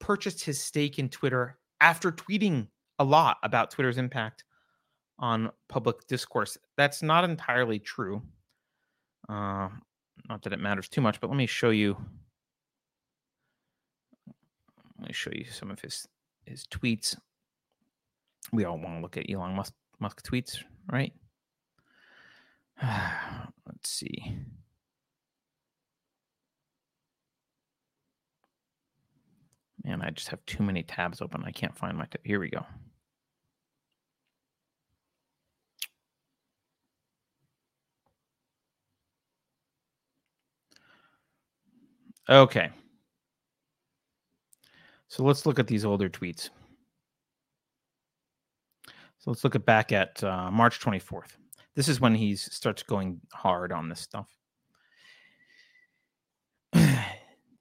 [0.00, 2.68] purchased his stake in Twitter after tweeting
[3.00, 4.44] a lot about Twitter's impact
[5.18, 6.56] on public discourse.
[6.76, 8.22] That's not entirely true.
[9.28, 9.70] Uh,
[10.28, 11.96] not that it matters too much, but let me show you.
[14.98, 16.06] Let me show you some of his
[16.44, 17.16] his tweets.
[18.52, 20.58] We all want to look at Elon Musk, Musk tweets,
[20.92, 21.12] right?
[22.82, 24.36] Let's see.
[29.84, 31.44] Man, I just have too many tabs open.
[31.46, 32.20] I can't find my tab.
[32.24, 32.66] Here we go.
[42.30, 42.70] Okay.
[45.08, 46.50] So let's look at these older tweets.
[49.18, 51.32] So let's look at back at uh, March 24th.
[51.74, 54.28] This is when he starts going hard on this stuff.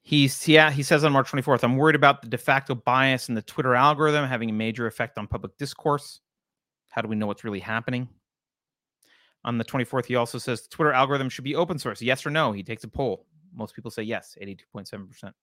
[0.01, 3.35] He's yeah, he says on March 24th, I'm worried about the de facto bias in
[3.35, 6.21] the Twitter algorithm having a major effect on public discourse.
[6.89, 8.07] How do we know what's really happening?
[9.45, 12.01] On the 24th, he also says the Twitter algorithm should be open source.
[12.01, 12.51] Yes or no?
[12.51, 13.25] He takes a poll.
[13.53, 15.33] Most people say yes, 82.7%.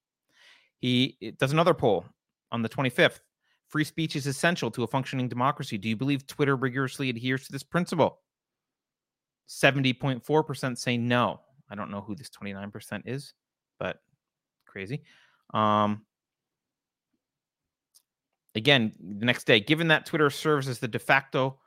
[0.78, 2.04] He does another poll
[2.52, 3.20] on the 25th.
[3.68, 5.78] Free speech is essential to a functioning democracy.
[5.78, 8.20] Do you believe Twitter rigorously adheres to this principle?
[9.48, 11.40] 70.4% say no.
[11.70, 13.34] I don't know who this 29% is,
[13.78, 13.98] but
[14.66, 15.02] crazy.
[15.52, 16.02] Um,
[18.54, 21.58] again, the next day, given that Twitter serves as the de facto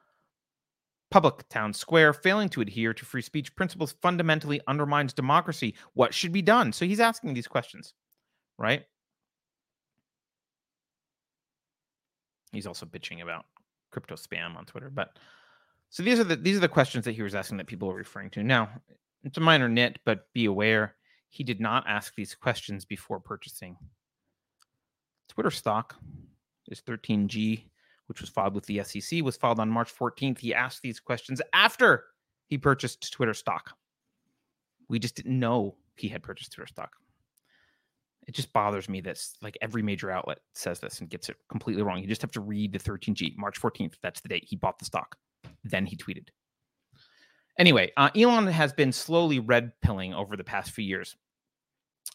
[1.11, 5.75] public town square, failing to adhere to free speech principles fundamentally undermines democracy.
[5.93, 6.71] What should be done?
[6.71, 7.93] So he's asking these questions,
[8.57, 8.83] right?
[12.51, 13.45] He's also bitching about
[13.91, 15.17] crypto spam on Twitter, but
[15.89, 17.95] so these are the these are the questions that he was asking that people are
[17.95, 18.43] referring to.
[18.43, 18.69] Now,
[19.23, 20.95] it's a minor nit, but be aware
[21.29, 23.77] he did not ask these questions before purchasing.
[25.27, 25.95] Twitter stock
[26.69, 27.63] is 13G,
[28.09, 30.39] which was filed with the SEC, was filed on March 14th.
[30.39, 32.05] He asked these questions after
[32.47, 33.77] he purchased Twitter stock.
[34.89, 36.91] We just didn't know he had purchased Twitter stock.
[38.27, 41.83] It just bothers me that like every major outlet says this and gets it completely
[41.83, 41.99] wrong.
[41.99, 43.93] You just have to read the 13G, March 14th.
[44.01, 45.15] That's the date he bought the stock.
[45.63, 46.29] Then he tweeted.
[47.59, 51.15] Anyway, uh, Elon has been slowly red pilling over the past few years.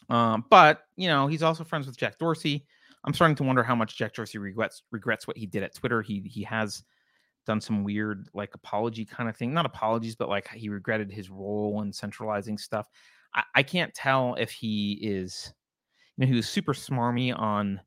[0.09, 2.65] Um, but you know, he's also friends with Jack Dorsey.
[3.05, 6.01] I'm starting to wonder how much Jack Dorsey regrets regrets what he did at Twitter.
[6.01, 6.83] He he has
[7.45, 9.53] done some weird like apology kind of thing.
[9.53, 12.89] Not apologies, but like he regretted his role in centralizing stuff.
[13.33, 15.53] I, I can't tell if he is
[16.17, 17.79] you know, he was super smarmy on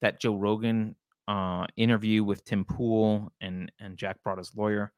[0.00, 0.96] that Joe Rogan
[1.28, 4.92] uh, interview with Tim Pool and and Jack brought his lawyer.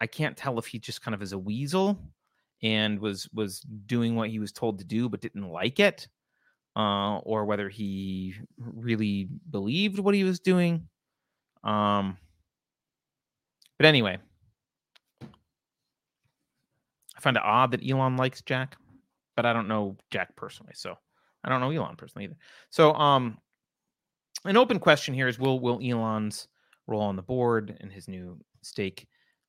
[0.00, 1.98] I can't tell if he just kind of is a weasel
[2.62, 6.08] and was was doing what he was told to do but didn't like it,
[6.76, 10.88] uh, or whether he really believed what he was doing.
[11.64, 12.16] Um,
[13.78, 14.18] but anyway,
[15.22, 18.76] I find it odd that Elon likes Jack,
[19.36, 20.96] but I don't know Jack personally, so
[21.44, 22.36] I don't know Elon personally either.
[22.70, 23.38] So, um,
[24.44, 26.48] an open question here is: Will will Elon's
[26.86, 29.06] role on the board and his new stake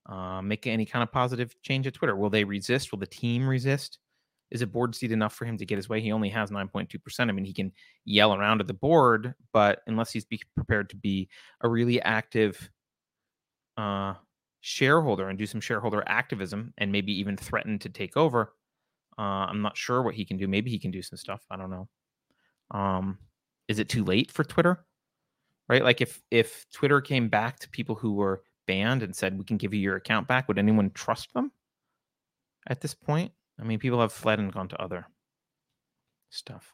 [0.07, 2.15] uh, make any kind of positive change at Twitter?
[2.15, 2.91] Will they resist?
[2.91, 3.99] Will the team resist?
[4.51, 5.99] Is a board seat enough for him to get his way?
[5.99, 6.95] He only has 9.2%.
[7.19, 7.71] I mean, he can
[8.05, 10.25] yell around at the board, but unless he's
[10.55, 11.27] prepared to be
[11.61, 12.69] a really active
[13.77, 14.13] uh,
[14.61, 18.53] shareholder and do some shareholder activism and maybe even threaten to take over,
[19.17, 20.47] uh, I'm not sure what he can do.
[20.47, 21.43] Maybe he can do some stuff.
[21.49, 21.87] I don't know.
[22.71, 23.17] Um,
[23.67, 24.85] is it too late for Twitter?
[25.69, 25.83] Right?
[25.83, 29.57] Like if if Twitter came back to people who were banned and said we can
[29.57, 31.51] give you your account back, would anyone trust them
[32.67, 33.31] at this point?
[33.59, 35.05] I mean, people have fled and gone to other
[36.29, 36.73] stuff.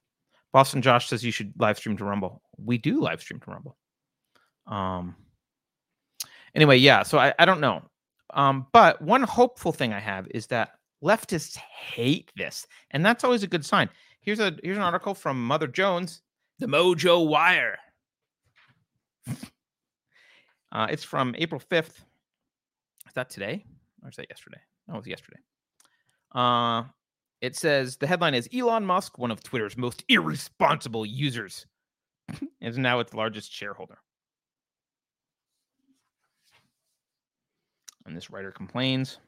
[0.52, 2.42] Boston Josh says you should live stream to Rumble.
[2.58, 3.78] We do live stream to Rumble.
[4.68, 5.16] Um.
[6.56, 7.04] Anyway, yeah.
[7.04, 7.84] So I, I don't know.
[8.34, 8.68] Um.
[8.72, 10.72] But one hopeful thing I have is that
[11.04, 13.90] leftists hate this, and that's always a good sign.
[14.22, 16.22] Here's a here's an article from Mother Jones,
[16.60, 17.78] the Mojo Wire.
[20.72, 21.98] Uh, it's from April 5th.
[23.08, 23.66] Is that today?
[24.04, 24.60] Or is that yesterday?
[24.88, 25.40] It was yesterday.
[26.34, 26.84] Uh,
[27.42, 31.66] it says the headline is Elon Musk, one of Twitter's most irresponsible users,
[32.62, 33.98] is now its largest shareholder.
[38.06, 39.20] And this writer complains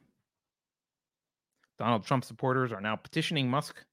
[1.78, 3.84] Donald Trump supporters are now petitioning Musk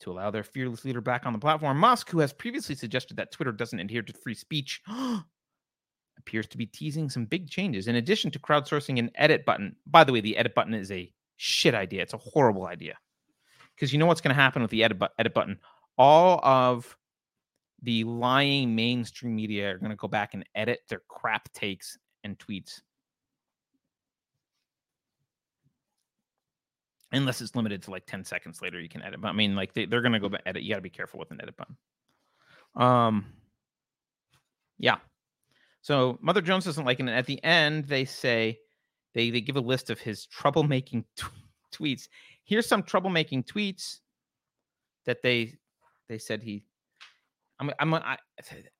[0.00, 1.78] to allow their fearless leader back on the platform.
[1.78, 4.82] Musk, who has previously suggested that Twitter doesn't adhere to free speech,
[6.18, 7.86] appears to be teasing some big changes.
[7.86, 11.12] In addition to crowdsourcing an edit button, by the way, the edit button is a
[11.40, 12.02] shit idea.
[12.02, 12.98] It's a horrible idea.
[13.74, 15.58] Because you know what's going to happen with the edit, bu- edit button?
[15.96, 16.96] All of
[17.82, 22.38] the lying mainstream media are going to go back and edit their crap takes and
[22.38, 22.82] tweets.
[27.10, 29.22] Unless it's limited to like 10 seconds later, you can edit.
[29.22, 30.62] But I mean, like they, they're going to go back edit.
[30.62, 31.76] You got to be careful with an edit button.
[32.76, 33.24] Um,
[34.78, 34.98] yeah.
[35.80, 37.04] So Mother Jones doesn't like it.
[37.04, 38.58] And at the end, they say
[39.14, 41.26] they they give a list of his troublemaking t-
[41.72, 42.08] tweets.
[42.44, 44.00] Here's some troublemaking tweets
[45.06, 45.54] that they
[46.08, 46.64] they said he.
[47.58, 48.16] I'm I'm I,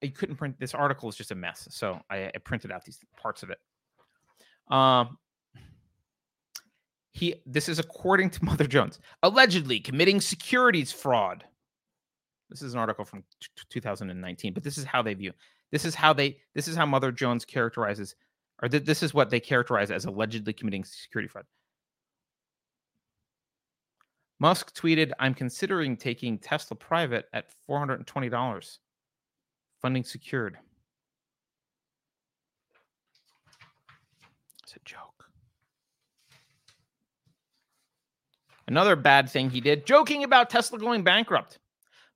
[0.02, 2.98] I couldn't print this article is just a mess, so I, I printed out these
[3.16, 3.58] parts of it.
[4.74, 5.18] Um,
[7.12, 11.44] he this is according to Mother Jones allegedly committing securities fraud.
[12.48, 15.32] This is an article from t- 2019, but this is how they view.
[15.70, 16.38] This is how they.
[16.54, 18.16] This is how Mother Jones characterizes,
[18.62, 21.46] or th- this is what they characterize as allegedly committing security fraud.
[24.38, 28.80] Musk tweeted, "I'm considering taking Tesla private at 420 dollars,
[29.80, 30.58] funding secured."
[34.62, 35.30] It's a joke.
[38.66, 41.58] Another bad thing he did, joking about Tesla going bankrupt.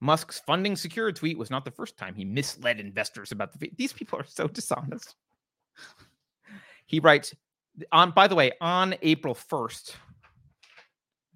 [0.00, 3.92] Musk's funding secured tweet was not the first time he misled investors about the these
[3.92, 5.16] people are so dishonest.
[6.94, 7.34] He writes
[7.92, 9.86] on by the way, on April 1st,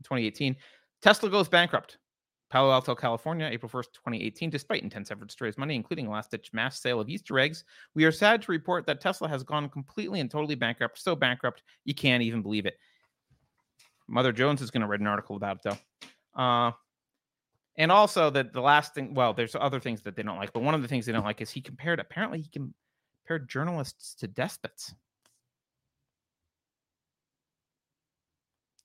[0.05, 0.57] 2018,
[1.03, 1.99] Tesla goes bankrupt.
[2.51, 4.49] Palo Alto, California, April 1st, 2018.
[4.49, 7.65] Despite intense efforts to raise money, including a last ditch mass sale of Easter eggs,
[7.95, 10.99] we are sad to report that Tesla has gone completely and totally bankrupt.
[10.99, 12.79] So bankrupt, you can't even believe it.
[14.07, 15.63] Mother Jones is going to write an article about it,
[16.37, 16.43] though.
[16.43, 16.73] Uh,
[17.77, 20.63] and also that the last thing, well, there's other things that they don't like, but
[20.63, 24.27] one of the things they don't like is he compared, apparently, he compared journalists to
[24.27, 24.95] despots.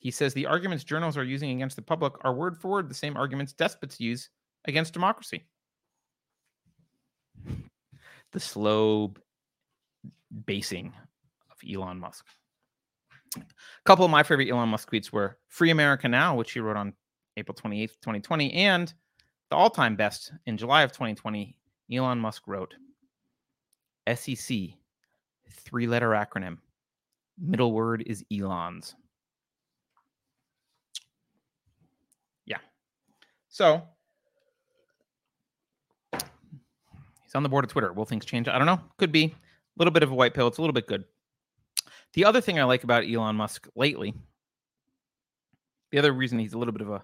[0.04, 2.94] He says the arguments journals are using against the public are word for word the
[2.94, 4.30] same arguments despots use
[4.66, 5.46] against democracy.
[8.34, 9.14] The slow
[10.46, 10.92] basing
[11.50, 12.26] of Elon Musk.
[13.38, 13.42] A
[13.86, 16.94] couple of my favorite Elon Musk tweets were Free America Now, which he wrote on
[17.38, 18.94] April 28th, 2020, and
[19.50, 21.58] the all time best in July of 2020,
[21.94, 22.74] Elon Musk wrote
[24.14, 24.58] SEC,
[25.50, 26.58] three letter acronym.
[27.40, 28.96] Middle word is Elon's.
[32.46, 32.58] Yeah.
[33.54, 33.84] So
[36.12, 37.94] he's on the board of Twitter.
[37.94, 38.48] Will things change?
[38.48, 38.82] I don't know.
[38.98, 39.26] Could be.
[39.26, 39.32] A
[39.78, 40.48] little bit of a white pill.
[40.48, 41.06] It's a little bit good.
[42.14, 44.16] The other thing I like about Elon Musk lately,
[45.92, 47.04] the other reason he's a little bit of a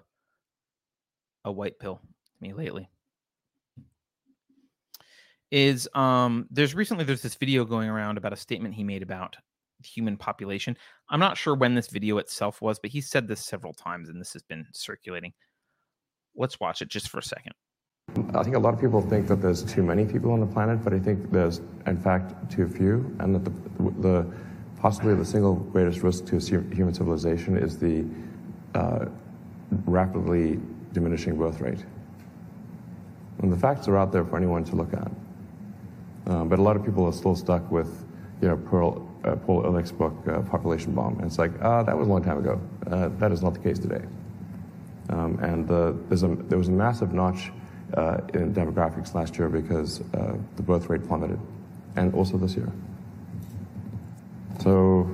[1.44, 2.90] a white pill to me lately
[5.52, 9.36] is um there's recently there's this video going around about a statement he made about
[9.84, 10.76] human population.
[11.08, 14.20] I'm not sure when this video itself was, but he said this several times and
[14.20, 15.32] this has been circulating.
[16.36, 17.52] Let's watch it just for a second.
[18.34, 20.82] I think a lot of people think that there's too many people on the planet,
[20.82, 24.26] but I think there's in fact too few, and that the, the
[24.80, 26.38] possibly the single greatest risk to
[26.72, 28.04] human civilization is the
[28.74, 29.06] uh,
[29.84, 30.58] rapidly
[30.92, 31.84] diminishing birth rate.
[33.42, 35.10] And the facts are out there for anyone to look at.
[36.26, 38.04] Um, but a lot of people are still stuck with,
[38.42, 41.16] you know, Pearl, uh, Paul Ehrlich's book, uh, Population Bomb.
[41.18, 42.60] And it's like, ah, that was a long time ago.
[42.86, 44.04] Uh, that is not the case today.
[45.10, 47.50] Um, and the, there's a, there was a massive notch
[47.94, 51.40] uh, in demographics last year because uh, the birth rate plummeted,
[51.96, 52.70] and also this year.
[54.60, 55.10] So,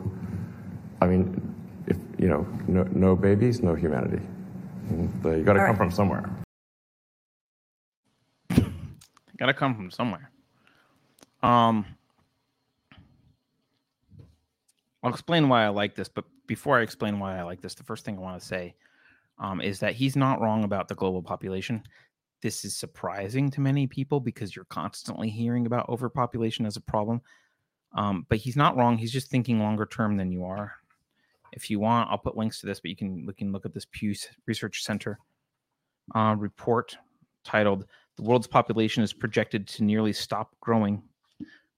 [1.01, 1.55] I mean,
[1.87, 4.23] if you know, no, no babies, no humanity.
[4.91, 5.77] You got to come right.
[5.77, 6.31] from somewhere.
[9.37, 10.31] got to come from somewhere.
[11.43, 11.85] Um,
[15.03, 17.85] I'll explain why I like this, but before I explain why I like this, the
[17.85, 18.75] first thing I want to say
[19.39, 21.83] um, is that he's not wrong about the global population.
[22.43, 27.21] This is surprising to many people because you're constantly hearing about overpopulation as a problem.
[27.95, 28.99] Um, but he's not wrong.
[28.99, 30.73] He's just thinking longer term than you are.
[31.53, 33.73] If you want, I'll put links to this, but you can, you can look at
[33.73, 34.15] this Pew
[34.47, 35.19] Research Center
[36.15, 36.97] uh, report
[37.45, 37.87] titled
[38.17, 41.03] The World's Population is Projected to Nearly Stop Growing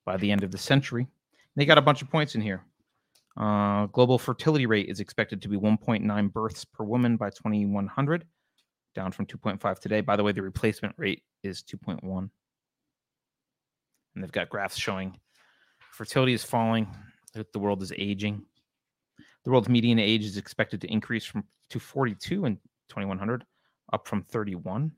[0.04, 1.06] by the End of the Century.
[1.54, 2.64] They got a bunch of points in here.
[3.38, 8.26] Uh, global fertility rate is expected to be 1.9 births per woman by 2100,
[8.96, 10.00] down from 2.5 today.
[10.00, 12.02] By the way, the replacement rate is 2.1.
[14.14, 15.16] And they've got graphs showing
[15.92, 16.88] fertility is falling,
[17.52, 18.42] the world is aging.
[19.44, 22.56] The world's median age is expected to increase from to 42 in
[22.88, 23.44] 2100,
[23.92, 24.90] up from 31,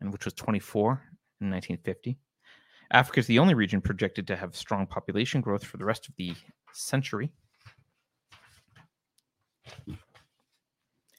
[0.00, 0.90] and which was 24
[1.40, 2.18] in 1950.
[2.90, 6.14] Africa is the only region projected to have strong population growth for the rest of
[6.16, 6.34] the
[6.72, 7.32] century.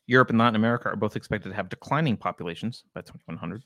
[0.07, 3.63] Europe and Latin America are both expected to have declining populations by 2100.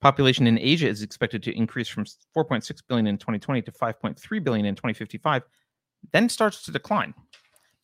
[0.00, 4.66] Population in Asia is expected to increase from 4.6 billion in 2020 to 5.3 billion
[4.66, 5.42] in 2055,
[6.12, 7.14] then starts to decline.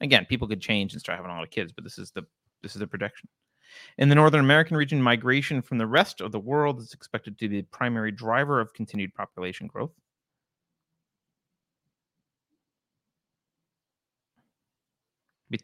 [0.01, 2.23] Again, people could change and start having a lot of kids, but this is the
[2.63, 3.29] this is the projection.
[3.99, 7.49] In the Northern American region, migration from the rest of the world is expected to
[7.49, 9.93] be the primary driver of continued population growth.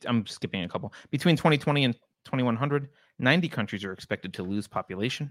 [0.06, 0.92] I'm skipping a couple.
[1.10, 1.94] Between 2020 and
[2.24, 2.88] 2100,
[3.18, 5.30] 90 countries are expected to lose population.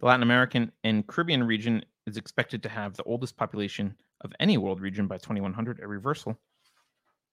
[0.00, 4.56] The Latin American and Caribbean region is expected to have the oldest population of any
[4.58, 6.38] world region by 2100, a reversal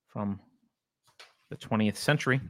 [0.08, 0.40] from
[1.50, 2.42] the 20th century.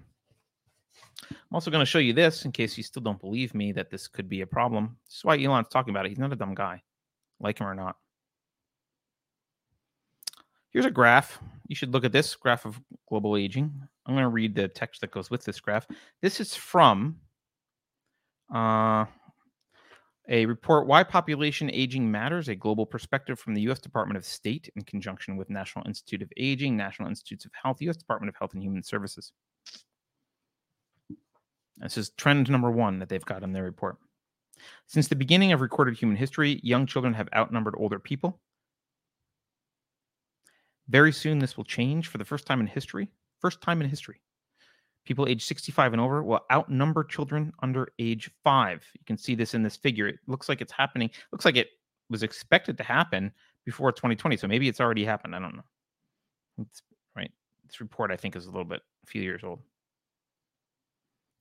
[1.32, 3.90] I'm also going to show you this in case you still don't believe me that
[3.90, 4.98] this could be a problem.
[5.06, 6.10] This is why Elon's talking about it.
[6.10, 6.82] He's not a dumb guy,
[7.40, 7.96] like him or not.
[10.72, 11.40] Here's a graph.
[11.68, 12.80] You should look at this graph of
[13.10, 13.74] global aging.
[14.06, 15.88] I'm going to read the text that goes with this graph.
[16.22, 17.18] This is from
[18.54, 19.06] uh,
[20.30, 23.80] a report Why Population Aging Matters, a global perspective from the U.S.
[23.80, 27.98] Department of State in conjunction with National Institute of Aging, National Institutes of Health, U.S.
[27.98, 29.32] Department of Health and Human Services.
[31.78, 33.98] This is trend number one that they've got in their report.
[34.88, 38.40] Since the beginning of recorded human history, young children have outnumbered older people.
[40.90, 43.10] Very soon, this will change for the first time in history.
[43.40, 44.22] First time in history
[45.08, 48.86] people age 65 and over will outnumber children under age five.
[48.94, 50.08] You can see this in this figure.
[50.08, 51.10] It looks like it's happening.
[51.32, 51.70] Looks like it
[52.10, 53.32] was expected to happen
[53.66, 54.38] before 2020.
[54.38, 55.34] So maybe it's already happened.
[55.36, 55.64] I don't know.
[56.60, 56.82] It's,
[57.16, 57.32] right.
[57.66, 59.62] This report, I think, is a little bit a few years old.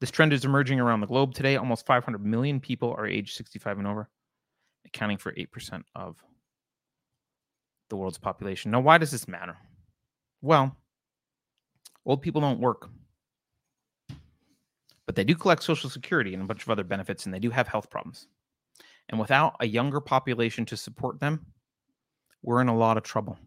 [0.00, 1.56] This trend is emerging around the globe today.
[1.56, 4.08] Almost 500 million people are age 65 and over,
[4.86, 6.22] accounting for 8% of
[7.88, 8.70] the world's population.
[8.70, 9.56] Now, why does this matter?
[10.42, 10.76] Well,
[12.04, 12.88] old people don't work
[15.06, 17.50] but they do collect Social Security and a bunch of other benefits, and they do
[17.50, 18.26] have health problems.
[19.08, 21.46] And without a younger population to support them,
[22.42, 23.38] we're in a lot of trouble.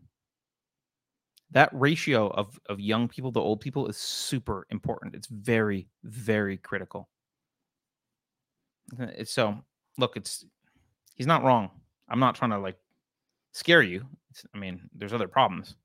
[1.52, 5.16] That ratio of, of young people to old people is super important.
[5.16, 7.10] It's very, very critical.
[9.00, 9.58] Uh, so,
[9.98, 10.46] look, it's
[11.16, 11.70] he's not wrong.
[12.08, 12.78] I'm not trying to like
[13.52, 14.06] scare you.
[14.54, 15.76] I mean, there's other problems,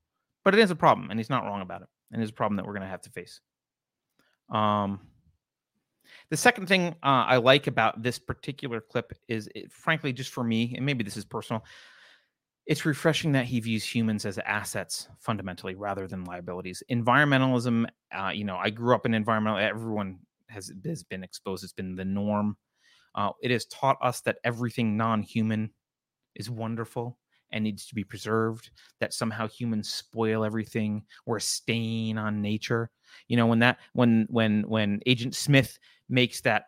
[0.45, 1.89] but it is a problem, and he's not wrong about it.
[2.13, 3.41] And it's a problem that we're going to have to face.
[4.51, 5.01] Um,
[6.31, 10.45] the second thing uh, I like about this particular clip is, it, frankly, just for
[10.45, 11.65] me, and maybe this is personal,
[12.67, 16.83] it's refreshing that he views humans as assets fundamentally rather than liabilities.
[16.91, 19.59] Environmentalism, uh, you know, I grew up in environmental.
[19.59, 20.19] Everyone
[20.49, 21.63] has has been exposed.
[21.63, 22.57] It's been the norm.
[23.15, 25.71] Uh, it has taught us that everything non-human
[26.35, 27.19] is wonderful
[27.51, 28.71] and needs to be preserved.
[29.01, 31.05] That somehow humans spoil everything.
[31.27, 32.91] We're a stain on nature.
[33.29, 36.67] You know, when that when when when Agent Smith makes that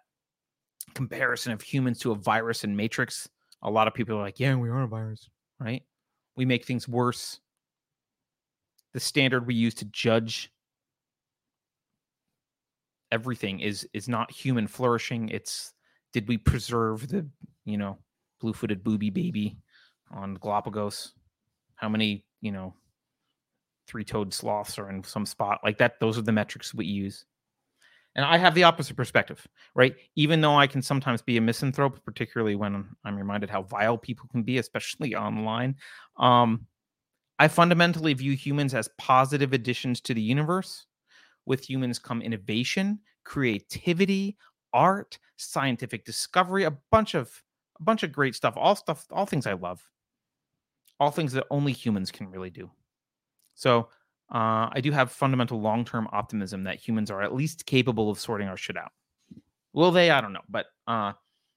[0.95, 3.29] comparison of humans to a virus in Matrix,
[3.63, 5.29] a lot of people are like, yeah, we are a virus,
[5.59, 5.83] right?
[6.37, 7.41] We make things worse.
[8.95, 10.53] The standard we use to judge
[13.13, 15.29] everything is is not human flourishing.
[15.29, 15.73] It's
[16.13, 17.27] did we preserve the,
[17.65, 17.99] you know,
[18.41, 19.59] blue-footed booby baby
[20.11, 21.13] on Galapagos?
[21.77, 22.75] How many, you know,
[23.87, 26.01] three-toed sloths are in some spot like that?
[26.01, 27.25] Those are the metrics we use.
[28.15, 29.95] And I have the opposite perspective, right?
[30.15, 34.27] Even though I can sometimes be a misanthrope, particularly when I'm reminded how vile people
[34.33, 35.77] can be, especially online.
[36.17, 36.67] Um,
[37.39, 40.87] I fundamentally view humans as positive additions to the universe.
[41.45, 44.39] With humans come innovation, creativity,
[44.73, 47.43] art, scientific discovery, a bunch of
[47.79, 49.87] a bunch of great stuff, all stuff, all things I love.
[50.99, 52.71] All things that only humans can really do.
[53.55, 53.89] So
[54.33, 58.19] uh, I do have fundamental long term optimism that humans are at least capable of
[58.19, 58.93] sorting our shit out.
[59.73, 60.11] Will they?
[60.11, 60.41] I don't know.
[60.49, 61.13] But uh,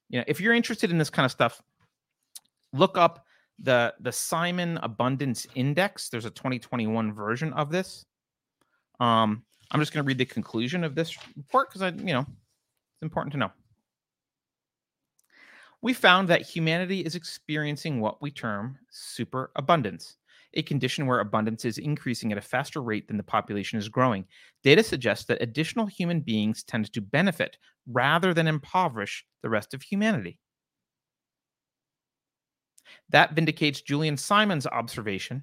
[0.08, 1.60] you know, if you're interested in this kind of stuff,
[2.72, 3.24] look up
[3.58, 6.08] the the Simon Abundance Index.
[6.08, 8.04] There's a 2021 version of this.
[9.00, 12.20] Um, I'm just going to read the conclusion of this report because I, you know,
[12.20, 13.50] it's important to know.
[15.82, 20.16] We found that humanity is experiencing what we term superabundance,
[20.54, 24.24] a condition where abundance is increasing at a faster rate than the population is growing.
[24.62, 29.82] Data suggests that additional human beings tend to benefit rather than impoverish the rest of
[29.82, 30.38] humanity.
[33.08, 35.42] That vindicates Julian Simon's observation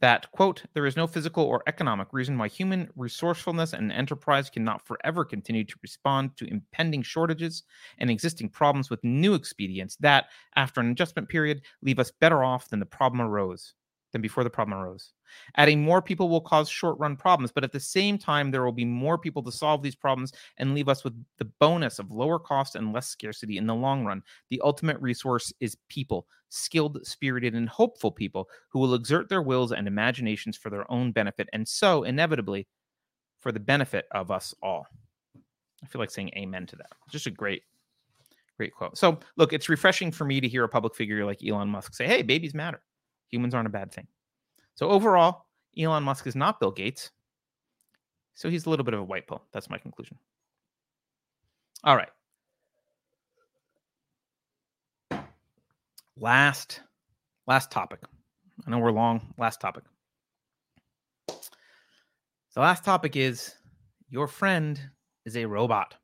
[0.00, 4.86] that, quote, there is no physical or economic reason why human resourcefulness and enterprise cannot
[4.86, 7.62] forever continue to respond to impending shortages
[7.98, 10.26] and existing problems with new expedients that,
[10.56, 13.74] after an adjustment period, leave us better off than the problem arose
[14.12, 15.12] than before the problem arose.
[15.56, 18.72] Adding more people will cause short run problems, but at the same time, there will
[18.72, 22.38] be more people to solve these problems and leave us with the bonus of lower
[22.38, 24.22] cost and less scarcity in the long run.
[24.50, 29.72] The ultimate resource is people, skilled, spirited, and hopeful people who will exert their wills
[29.72, 32.66] and imaginations for their own benefit, and so, inevitably,
[33.40, 34.86] for the benefit of us all.
[35.82, 36.90] I feel like saying amen to that.
[37.08, 37.62] Just a great,
[38.56, 38.98] great quote.
[38.98, 42.06] So, look, it's refreshing for me to hear a public figure like Elon Musk say,
[42.06, 42.82] hey, babies matter
[43.30, 44.06] humans aren't a bad thing.
[44.74, 45.46] So overall,
[45.78, 47.10] Elon Musk is not Bill Gates.
[48.34, 49.42] So he's a little bit of a white pill.
[49.52, 50.16] That's my conclusion.
[51.84, 52.08] All right.
[56.16, 56.80] Last
[57.46, 58.00] last topic.
[58.66, 59.34] I know we're long.
[59.38, 59.84] Last topic.
[61.26, 63.54] The last topic is
[64.10, 64.80] your friend
[65.24, 65.94] is a robot.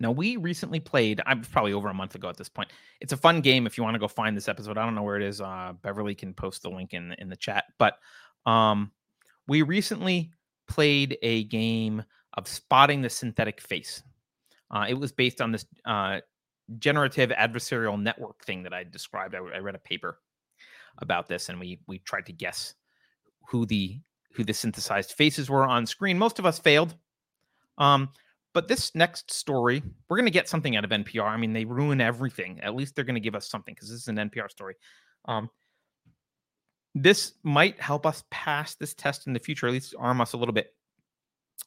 [0.00, 2.70] Now, we recently played, I'm probably over a month ago at this point.
[3.00, 4.76] It's a fun game if you want to go find this episode.
[4.76, 5.40] I don't know where it is.
[5.40, 7.64] Uh, Beverly can post the link in, in the chat.
[7.78, 7.98] But
[8.44, 8.90] um,
[9.46, 10.32] we recently
[10.66, 12.02] played a game
[12.36, 14.02] of spotting the synthetic face.
[14.70, 16.18] Uh, it was based on this uh,
[16.78, 19.34] generative adversarial network thing that I described.
[19.34, 20.18] I, I read a paper
[20.98, 22.74] about this, and we we tried to guess
[23.48, 24.00] who the
[24.32, 26.18] who the synthesized faces were on screen.
[26.18, 26.94] Most of us failed.
[27.78, 28.10] Um,
[28.54, 31.26] but this next story, we're going to get something out of NPR.
[31.26, 32.60] I mean, they ruin everything.
[32.60, 34.76] At least they're going to give us something because this is an NPR story.
[35.26, 35.50] Um,
[36.94, 40.36] this might help us pass this test in the future, at least arm us a
[40.36, 40.72] little bit.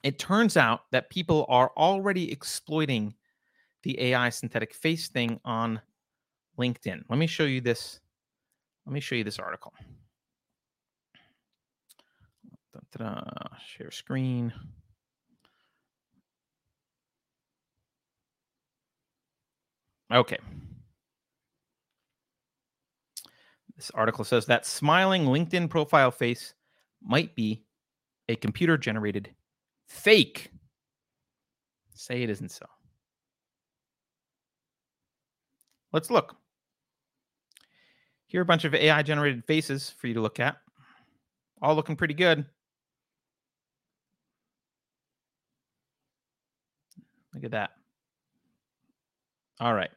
[0.01, 3.13] It turns out that people are already exploiting
[3.83, 5.81] the AI synthetic face thing on
[6.57, 7.03] LinkedIn.
[7.09, 7.99] Let me show you this.
[8.85, 9.73] Let me show you this article.
[12.73, 13.57] Da-da-da.
[13.65, 14.53] Share screen.
[20.11, 20.37] Okay.
[23.75, 26.53] This article says that smiling LinkedIn profile face
[27.03, 27.63] might be
[28.27, 29.29] a computer generated
[29.87, 30.49] fake.
[31.93, 32.65] Say it isn't so.
[35.93, 36.35] Let's look.
[38.25, 40.57] Here are a bunch of AI generated faces for you to look at.
[41.61, 42.45] All looking pretty good.
[47.33, 47.76] Look at that.
[49.59, 49.89] All right.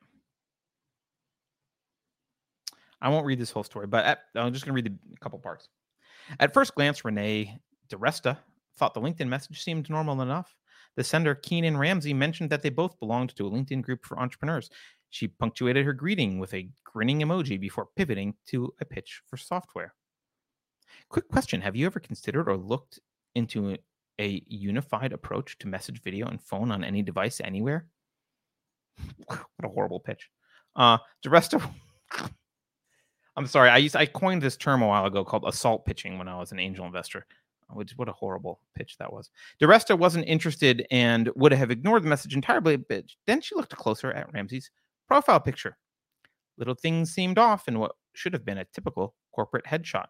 [3.02, 5.38] I won't read this whole story, but at, I'm just going to read a couple
[5.38, 5.68] parts.
[6.38, 7.58] At first glance, Renee
[7.88, 8.36] DiResta
[8.76, 10.54] thought the LinkedIn message seemed normal enough.
[10.96, 14.70] The sender, Keenan Ramsey, mentioned that they both belonged to a LinkedIn group for entrepreneurs.
[15.10, 19.94] She punctuated her greeting with a grinning emoji before pivoting to a pitch for software.
[21.08, 23.00] Quick question Have you ever considered or looked
[23.34, 23.76] into
[24.20, 27.86] a unified approach to message, video, and phone on any device anywhere?
[29.26, 30.28] what a horrible pitch.
[30.76, 31.62] Uh, DiResta
[33.36, 33.70] I'm sorry.
[33.70, 36.52] I used I coined this term a while ago called assault pitching when I was
[36.52, 37.26] an angel investor.
[37.72, 39.30] Which what a horrible pitch that was.
[39.62, 44.10] DiResta wasn't interested and would have ignored the message entirely, but then she looked closer
[44.10, 44.72] at Ramsey's
[45.06, 45.76] profile picture.
[46.58, 50.08] Little things seemed off in what should have been a typical corporate headshot.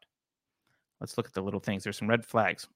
[1.01, 1.85] Let's look at the little things.
[1.85, 2.67] There's some red flags.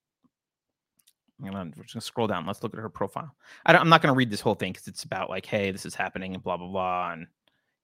[1.40, 2.46] We're just gonna scroll down.
[2.46, 3.34] Let's look at her profile.
[3.66, 5.94] I am not gonna read this whole thing because it's about like, hey, this is
[5.94, 7.26] happening and blah blah blah, and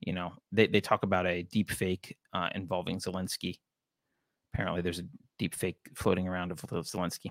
[0.00, 3.58] you know, they, they talk about a deep fake uh, involving Zelensky.
[4.52, 5.04] Apparently, there's a
[5.38, 7.30] deep fake floating around of Zelensky.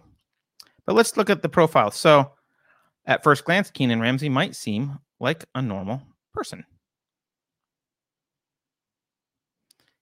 [0.85, 1.91] But let's look at the profile.
[1.91, 2.31] So,
[3.05, 6.01] at first glance, Keenan Ramsey might seem like a normal
[6.33, 6.63] person.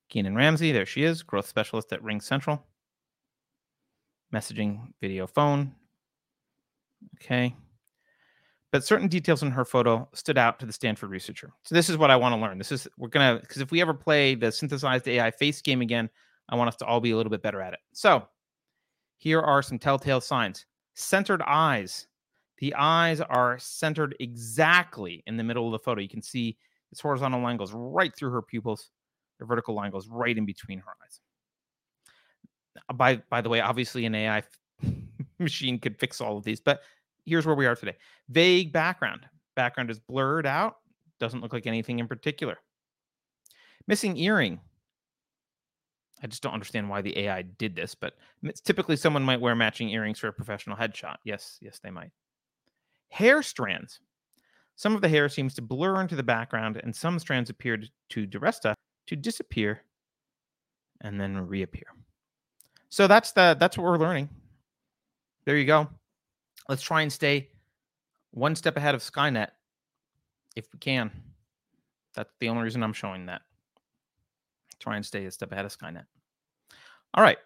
[0.10, 2.64] Keenan Ramsey, there she is, growth specialist at Ring Central.
[4.34, 5.74] Messaging, video, phone.
[7.16, 7.56] Okay
[8.72, 11.52] but certain details in her photo stood out to the Stanford researcher.
[11.64, 12.58] So this is what I want to learn.
[12.58, 16.10] This is we're gonna because if we ever play the synthesized AI face game again,
[16.50, 17.80] I want us to all be a little bit better at it.
[17.94, 18.28] So
[19.18, 20.66] here are some telltale signs.
[20.96, 22.08] Centered eyes.
[22.60, 26.02] The eyes are centered exactly in the middle of the photo.
[26.02, 26.58] You can see
[26.92, 28.90] this horizontal line goes right through her pupils.
[29.40, 31.20] The vertical line goes right in between her eyes.
[32.96, 34.44] By by the way, obviously an AI
[35.40, 36.82] machine could fix all of these, but
[37.26, 37.96] here's where we are today.
[38.30, 39.26] Vague background.
[39.56, 40.78] Background is blurred out.
[41.20, 42.58] Doesn't look like anything in particular.
[43.88, 44.60] Missing earring.
[46.22, 48.16] I just don't understand why the AI did this, but
[48.64, 51.18] typically someone might wear matching earrings for a professional headshot.
[51.24, 52.12] Yes, yes, they might.
[53.10, 54.00] Hair strands.
[54.76, 58.28] Some of the hair seems to blur into the background, and some strands appeared to
[58.28, 58.74] DiResta
[59.08, 59.82] to disappear
[61.02, 61.88] and then reappear.
[62.90, 64.30] So that's the that's what we're learning.
[65.48, 65.88] There you go.
[66.68, 67.48] Let's try and stay
[68.32, 69.48] one step ahead of Skynet
[70.58, 71.10] if we can.
[72.16, 73.44] That's the only reason I'm showing that.
[74.80, 76.04] Try and stay a step ahead of Skynet.
[77.14, 77.38] All right.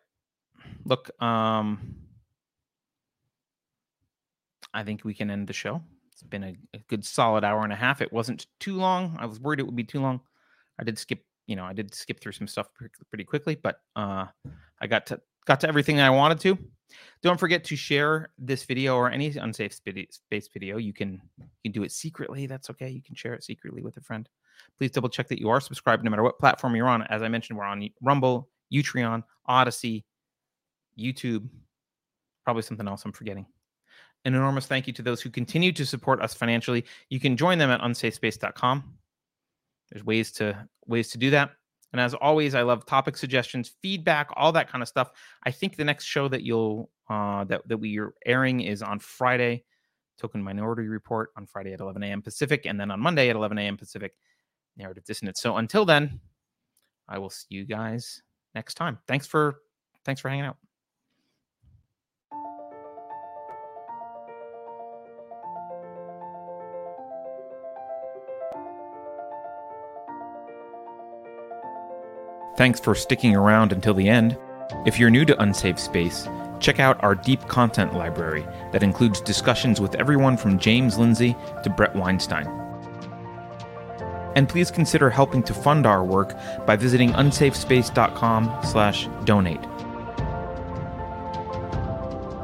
[0.83, 1.95] Look, um,
[4.73, 5.79] I think we can end the show.
[6.11, 8.01] It's been a, a, good solid hour and a half.
[8.01, 9.15] It wasn't too long.
[9.19, 10.21] I was worried it would be too long.
[10.79, 12.67] I did skip, you know, I did skip through some stuff
[13.11, 14.25] pretty quickly, but uh,
[14.79, 16.57] I got to got to everything I wanted to.
[17.21, 20.77] Don't forget to share this video or any unsafe space video.
[20.77, 22.45] You can you can do it secretly.
[22.45, 22.89] That's okay.
[22.89, 24.27] You can share it secretly with a friend.
[24.77, 27.03] Please double check that you are subscribed no matter what platform you're on.
[27.03, 30.03] As I mentioned, we're on Rumble, Utreon, Odysee,
[30.97, 31.47] YouTube,
[32.43, 33.45] probably something else I'm forgetting.
[34.25, 36.85] An enormous thank you to those who continue to support us financially.
[37.09, 38.83] You can join them at unsafespace.com.
[39.91, 41.51] There's ways to ways to do that.
[41.91, 45.11] And as always, I love topic suggestions, feedback, all that kind of stuff.
[45.43, 48.99] I think the next show that you'll uh, that that we are airing is on
[48.99, 49.63] Friday,
[50.17, 52.21] Token Minority Report on Friday at 11 a.m.
[52.21, 53.77] Pacific, and then on Monday at 11 a.m.
[53.77, 54.13] Pacific,
[54.77, 55.41] Narrative Dissonance.
[55.41, 56.19] So until then,
[57.09, 58.21] I will see you guys
[58.55, 58.97] next time.
[59.07, 59.59] Thanks for
[60.05, 60.57] thanks for hanging out.
[72.61, 74.37] Thanks for sticking around until the end.
[74.85, 76.29] If you're new to Unsafe Space,
[76.59, 81.71] check out our deep content library that includes discussions with everyone from James Lindsay to
[81.71, 82.45] Bret Weinstein.
[84.35, 89.61] And please consider helping to fund our work by visiting unsafespace.com/donate.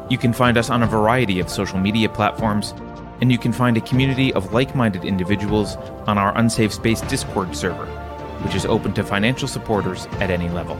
[0.10, 2.73] You can find us on a variety of social media platforms,
[3.22, 5.76] and you can find a community of like-minded individuals
[6.07, 8.07] on our Unsafe Space Discord server
[8.44, 10.76] which is open to financial supporters at any level.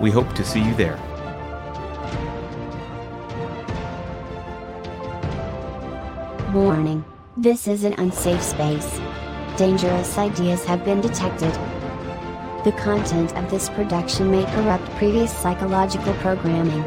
[0.00, 0.98] We hope to see you there.
[6.52, 7.04] Warning
[7.36, 9.00] this is an unsafe space.
[9.56, 11.52] Dangerous ideas have been detected.
[12.62, 16.84] The content of this production may corrupt previous psychological programming.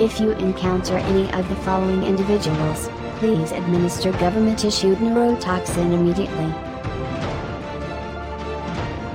[0.00, 6.52] If you encounter any of the following individuals, Please administer government-issued neurotoxin immediately.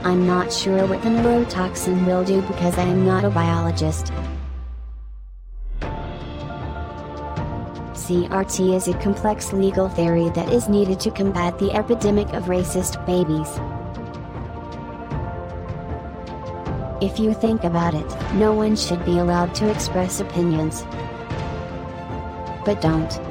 [0.03, 4.11] I'm not sure what the neurotoxin will do because I am not a biologist.
[7.93, 13.05] CRT is a complex legal theory that is needed to combat the epidemic of racist
[13.05, 13.47] babies.
[17.01, 20.83] If you think about it, no one should be allowed to express opinions.
[22.65, 23.30] But don't.